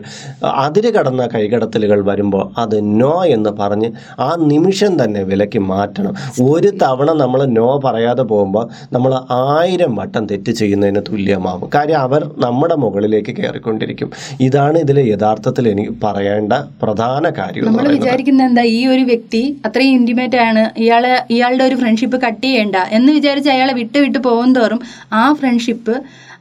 അതിര് 0.64 0.90
കടന്ന 0.96 1.26
കൈകടത്തലുകൾ 1.34 2.00
വരുമ്പോൾ 2.10 2.44
അത് 2.62 2.76
നോ 3.00 3.14
എന്ന് 3.36 3.52
പറഞ്ഞ് 3.60 3.90
ആ 4.26 4.28
നിമിഷം 4.52 4.92
തന്നെ 5.02 5.22
വിലക്ക് 5.30 5.62
മാറ്റണം. 5.72 6.14
ഒരു 6.52 6.70
തവണ 6.84 7.10
നമ്മൾ 7.22 7.40
നോ 7.58 7.68
പറയാതെ 7.86 8.26
പോകുമ്പോൾ 8.32 8.64
നമ്മൾ 8.96 9.14
ആയിരം 9.40 9.92
വട്ടം 10.00 10.24
തെറ്റ് 10.32 10.54
ചെയ്യുന്നതിന് 10.60 11.02
തുല്യമാവും. 11.10 11.68
കാര്യം 11.76 12.00
അവർ 12.06 12.24
നമ്മുടെ 12.46 12.78
മുകളിലേക്ക് 12.84 13.34
കയറിക്കൊണ്ടിരിക്കും. 13.40 14.10
ഇതാണ് 14.48 14.78
ഇതിലെ 14.84 15.04
യഥാർത്ഥത്തിൽ 15.12 15.64
എനിക്ക് 15.74 15.94
പറയേണ്ട 16.06 16.52
പ്രധാന 16.82 17.24
കാര്യം 17.40 17.64
നമ്മൾ 17.68 17.88
വിചാരിക്കുന്ന 17.98 18.48
എന്താ? 18.50 18.64
ഈ 18.78 18.80
ഒരു 18.94 19.04
വ്യക്തി 19.12 19.42
അത്രയും 19.66 19.94
ഇന്റിമേറ്റ് 20.00 20.40
ആണ്. 20.48 20.53
ഇയാളെ 20.76 21.22
ഇയാളുടെ 21.30 21.64
ഒരു 21.64 21.76
ഫ്രണ്ട്ഷിപ്പ് 21.76 22.16
കട്ട് 22.26 22.44
ചെയ്യേണ്ട 22.46 22.76
എന്ന് 22.76 23.12
വിചാരിച്ച് 23.12 23.50
അയാളെ 23.50 23.72
വിട്ട് 23.72 23.98
വിട്ട് 23.98 24.18
പോകും 24.18 24.54
തോറും 24.54 24.80
ആ 25.12 25.32
ഫ്രണ്ട്ഷിപ്പ് 25.32 25.96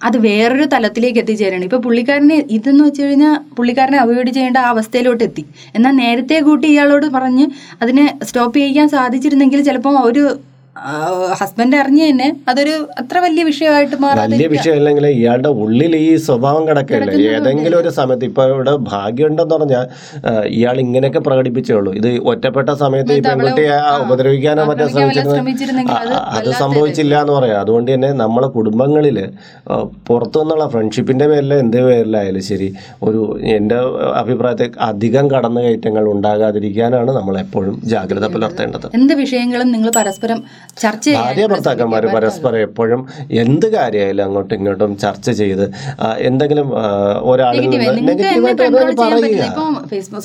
അത് 0.07 0.17
വേറൊരു 0.17 0.65
തലത്തിലേക്ക് 0.65 1.19
എത്തിച്ചേരണം. 1.19 1.63
ഇപ്പോൾ 1.63 1.77
പുള്ളിക്കാരനെ 1.77 2.45
ഇതെന്ന് 2.49 2.83
വെച്ച് 2.83 3.01
കഴിഞ്ഞാൽ 3.01 3.35
പുള്ളിക്കാരനെ 3.57 3.97
അവോയ്ഡ് 3.97 4.31
ചെയ്യേണ്ട 4.31 4.57
ആ 4.57 4.69
അവസ്ഥയിലോട്ട് 4.69 5.23
എത്തി. 5.23 5.45
എന്നാൽ 5.75 5.91
നേരത്തെ 5.91 6.39
കൂട്ടി 6.39 6.67
ഇയാളോട് 6.67 7.05
പറഞ്ഞ് 7.05 7.47
അതിനെ 7.81 8.19
സ്റ്റോപ്പ് 8.23 8.59
ചെയ്യാൻ 8.59 8.89
സാധിച്ചിരുന്നെങ്കിൽ 8.89 9.61
ചിലപ്പോൾ 9.61 9.97
ഒരു 10.09 10.23
ഹസ്ബൻഡ് 11.39 11.75
അറിഞ്ഞു 11.75 12.03
തന്നെ 12.09 12.27
അതൊരു 12.49 12.73
അത്ര 12.99 13.17
വലിയ 13.17 13.43
വിഷയമായിട്ട് 13.43 13.95
വലിയ 13.95 14.23
വലിയ 14.23 14.47
വിഷയമല്ലെങ്കിൽ 14.47 15.05
ഇയാളുടെ 15.07 15.51
ഉള്ളിൽ 15.63 15.93
ഈ 15.95 16.09
സ്വഭാവം 16.25 16.63
കിടക്കല്ലേ 16.67 17.13
ഏതെങ്കിലും 17.33 17.77
ഒരു 17.79 17.89
സമയത്ത് 17.97 18.25
ഇപ്പൊ 18.29 18.43
ഇവിടെ 18.53 18.73
ഭാഗ്യമുണ്ടെന്ന് 18.93 19.55
പറഞ്ഞാൽ 19.55 19.85
ഇയാൾ 20.57 20.77
ഇങ്ങനെയൊക്കെ 20.79 21.21
പ്രകടിപ്പിച്ചേ 21.27 21.73
ഉള്ളൂ 21.79 21.91
ഇത് 21.99 22.09
ഒറ്റപ്പെട്ട 22.31 22.69
സമയത്ത് 22.83 23.17
ഈ 23.19 23.21
പെൺകുട്ടിയെ 23.27 23.75
ഉപദ്രവിക്കാനോ 24.05 24.65
മറ്റോ 24.71 24.87
ശ്രമിച്ചിരുന്നു 24.87 25.83
അത് 25.97 26.13
അത് 26.37 26.49
സംഭവിച്ചില്ല 26.63 27.13
എന്ന് 27.23 27.35
പറയാം. 27.37 27.59
അതുകൊണ്ട് 27.59 27.91
തന്നെ 27.93 28.11
നമ്മളെ 28.23 28.49
കുടുംബങ്ങളിൽ 28.57 29.19
പുറത്തുനിന്നുള്ള 30.09 30.67
ഫ്രണ്ട്ഷിപ്പിന്റെ 30.69 31.27
പേരിൽ 31.33 31.53
എന്ത് 31.53 31.79
പേരിലായാലും 31.89 32.45
ശരി 32.49 32.69
ഒരു 33.03 33.21
എന്റെ 33.57 33.79
അഭിപ്രായത്തിൽ 34.23 34.71
അധികം 34.89 35.25
കടന്നുകയറ്റങ്ങൾ 35.35 36.03
ഉണ്ടാകാതിരിക്കാനാണ് 36.15 37.11
നമ്മൾ 37.19 37.37
എപ്പോഴും 37.45 37.77
ജാഗ്രത 37.93 38.25
പുലർത്തേണ്ടത്. 38.35 38.89
എന്ത് 38.99 39.15
വിഷയങ്ങളും 39.23 39.71
നിങ്ങൾ 39.71 39.91
പരസ്പരം 39.99 40.41
ചർച്ച 40.77 41.09
ഭാര്യ 41.17 41.45
ഭർത്താക്കന്മാർ 41.51 42.05
പരസ്പരം 42.13 42.61
എപ്പോഴും 42.67 43.01
എന്ത് 43.43 43.67
കാര്യമായാലും 43.75 44.23
അങ്ങോട്ടും 44.25 44.55
ഇങ്ങോട്ടും 44.57 44.91
ചർച്ച 45.03 45.29
ചെയ്ത് 45.41 45.65
എന്തെങ്കിലും 46.29 46.67
ഒരാൾ 47.31 47.53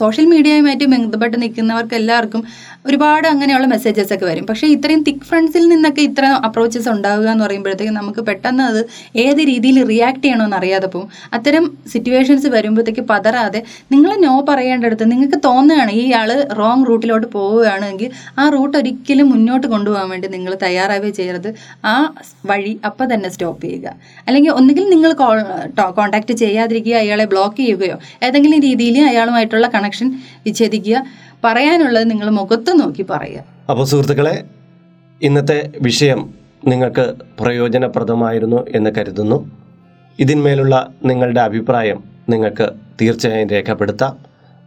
സോഷ്യൽ 0.03 0.27
മീഡിയയുമായിട്ട് 0.33 0.87
ബന്ധപ്പെട്ട് 0.95 1.37
നിൽക്കുന്നവർക്ക് 1.43 1.97
എല്ലാവർക്കും 2.01 2.43
ഒരുപാട് 2.87 3.27
അങ്ങനെയുള്ള 3.29 3.67
മെസ്സേജസ് 3.73 4.13
ഒക്കെ 4.15 4.27
വരും. 4.27 4.45
പക്ഷേ 4.47 4.67
ഇത്രയും 4.75 5.01
തിക് 5.07 5.25
ഫ്രണ്ട്സിൽ 5.29 5.65
നിന്നൊക്കെ 5.69 6.03
ഇത്ര 6.09 6.27
അപ്രോച്ചസ് 6.49 6.89
ഉണ്ടാവുക 6.89 7.29
എന്ന് 7.33 7.45
പറയുമ്പോഴത്തേക്കും 7.45 7.97
നമുക്ക് 8.01 8.23
പെട്ടെന്ന് 8.29 8.65
അത് 8.71 8.81
ഏത് 9.25 9.41
രീതിയിൽ 9.51 9.79
റിയാക്ട് 9.91 10.23
ചെയ്യണമെന്ന് 10.25 10.57
അറിയാതെ 10.57 10.87
പോകും. 10.87 11.09
അത്തരം 11.37 11.65
സിറ്റുവേഷൻസ് 11.93 12.49
വരുമ്പോഴത്തേക്ക് 12.57 13.05
പതറാതെ 13.13 13.63
നിങ്ങൾ 13.93 14.13
നോ 14.27 14.35
പറയേണ്ടടുത്ത് 14.51 15.11
നിങ്ങൾക്ക് 15.13 15.41
തോന്നുകയാണ് 15.49 15.93
ഈ 16.03 16.05
ആൾ 16.21 16.33
റോങ് 16.61 16.87
റൂട്ടിലോട്ട് 16.91 17.27
പോവുകയാണെങ്കിൽ 17.37 18.11
ആ 18.39 18.47
റൂട്ട് 18.57 18.77
ഒരിക്കലും 18.79 19.29
മുന്നോട്ട് 19.35 19.67
കൊണ്ടുപോകാൻ 19.67 20.09
വേണ്ടി 20.15 20.29
നിങ്ങൾ 20.39 20.57
തയ്യാറാവുകയോ 20.63 21.15
ചെയ്യരുത്. 21.19 21.51
ആ 21.85 21.95
വഴി 22.47 22.73
അപ്പം 22.87 23.15
തന്നെ 23.15 23.29
സ്റ്റോപ്പ് 23.29 23.63
ചെയ്യുക. 23.65 23.95
അല്ലെങ്കിൽ 24.27 24.51
ഒന്നുകിൽ 24.51 24.85
നിങ്ങൾ 24.91 25.13
കോൺടാക്ട് 25.91 26.33
ചെയ്യാതിരിക്കുക 26.33 26.97
അയാളെ 27.05 27.25
ബ്ലോക്ക് 27.25 27.57
ചെയ്യുകയോ 27.57 27.97
ഏതെങ്കിലും 28.23 28.61
രീതിയിൽ 28.61 28.99
അയാളുമായിട്ടുള്ള 29.07 29.67
കണക്ഷൻ 29.75 30.11
വിച്ഛേദിക്കുക. 30.47 31.05
പറയാനുള്ളത് 31.45 32.11
നിങ്ങൾ 32.11 32.31
മുഖത്ത് 32.31 32.73
നോക്കി 32.81 33.07
പറയുക. 33.11 33.45
അപ്പോൾ 33.71 33.85
സുഹൃത്തുക്കളെ 33.85 34.37
ഇന്നത്തെ 35.23 35.59
വിഷയം 35.81 36.21
നിങ്ങൾക്ക് 36.67 37.05
പ്രയോജനപ്രദമായിരുന്നു 37.41 38.61
എന്ന് 38.77 38.91
കരുതുന്നു. 38.99 39.39
ഇതിന്മേലുള്ള 40.19 40.75
നിങ്ങളുടെ 41.05 41.41
അഭിപ്രായം 41.41 41.99
നിങ്ങൾക്ക് 42.29 42.67
തീർച്ചയായും 43.01 43.49
രേഖപ്പെടുത്താം. 43.49 44.15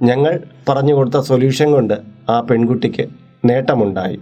ഞങ്ങൾ 0.02 0.34
പറഞ്ഞു 0.70 0.94
കൊടുത്ത 0.94 1.20
സൊല്യൂഷൻ 1.20 1.72
കൊണ്ട് 1.72 1.96
ആ 2.30 2.36
പെൺകുട്ടിക്ക് 2.42 3.06
നേട്ടമുണ്ടായി. 3.46 4.20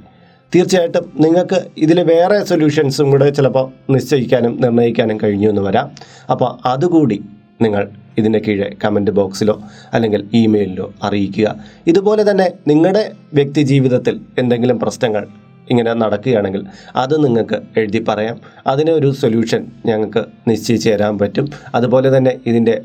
തീർച്ചയായിട്ടും 0.53 1.05
നിങ്ങൾക്ക് 1.23 1.57
ഇതിൽ 1.77 1.99
വേറെ 2.03 2.37
സൊല്യൂഷൻസും 2.45 3.07
കൂടെ 3.11 3.29
ചിലപ്പോൾ 3.29 3.65
നിശ്ചയിക്കാനും 3.93 4.53
നിർണയിക്കാനും 4.61 5.17
കഴിഞ്ഞു 5.23 5.49
എന്ന് 5.49 5.61
വരാം. 5.61 5.89
അപ്പോൾ 6.31 6.49
അതുകൂടി 6.69 7.17
നിങ്ങൾ 7.61 7.83
ഇതിന്റെ 8.17 8.39
കീഴെ 8.39 8.69
കമന്റ് 8.83 9.11
ബോക്സിലോ 9.11 9.55
അല്ലെങ്കിൽ 9.93 10.21
ഇമെയിലിലോ 10.39 10.93
അറിയിക്കുക. 11.03 11.47
ഇതുപോലെ 11.87 12.31
തന്നെ 12.31 12.47
നിങ്ങളുടെ 12.67 13.03
വ്യക്തി 13.33 13.61
ജീവിതത്തിൽ 13.61 14.15
എന്തെങ്കിലും 14.37 14.79
പ്രശ്നങ്ങൾ 14.79 15.25
ഇങ്ങനെ 15.71 15.91
നടക്കുകയാണെങ്കിൽ 15.93 16.61
അത് 16.95 17.25
നിങ്ങൾക്ക് 17.25 17.57
എഴുതി 17.79 17.99
പറയാം. 18.07 18.37
അതിന് 18.67 18.91
ഒരു 18.91 19.09
സൊല്യൂഷൻ 19.21 19.61
ഞങ്ങൾക്ക് 19.85 20.23
നിശ്ചയിച്ച് 20.47 20.89
തരാൻ 20.89 21.17
പറ്റും. 21.17 21.47
അതുപോലെ 21.75 22.17
തന്നെ 22.17 22.33
ഇതിന്റെ 22.45 22.75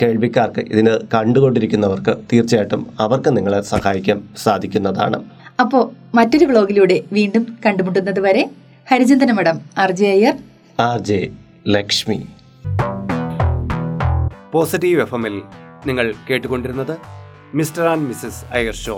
കേൾവിക്കാർക്ക് 0.00 0.62
ഇതിന് 0.72 0.94
കണ്ടുകൊണ്ടിരിക്കുന്നവർക്ക് 1.14 2.14
തീർച്ചയായിട്ടും 2.32 2.86
അവർക്ക് 3.00 3.36
നിങ്ങളെ 3.36 3.60
സഹായിക്കാൻ 3.72 4.20
സാധിക്കുന്നതാണ്. 4.44 5.20
അപ്പോൾ 5.58 5.84
മറ്റൊരു 6.14 6.44
വ്ളോഗിലൂടെ 6.44 7.04
വീണ്ടും 7.12 7.58
കണ്ടുമുട്ടുന്നത് 7.66 8.20
വരെ 8.20 8.42
Harichandana 8.90 9.30
Madom 9.32 9.56
R 9.78 9.90
J 9.90 10.06
Iyer. 10.06 10.34
R 10.78 10.98
J 11.00 11.18
Lakshmi. 11.66 12.18
Positive 14.52 15.00
F 15.00 15.14
എമ്മിൽ 15.14 15.34
നിങ്ങൾ 15.86 16.14
കേട്ടുകൊണ്ടിരുന്നത് 16.30 16.94
mister 17.54 17.84
and 17.84 18.08
missus 18.08 18.44
Iyer 18.52 18.74
show. 18.74 18.96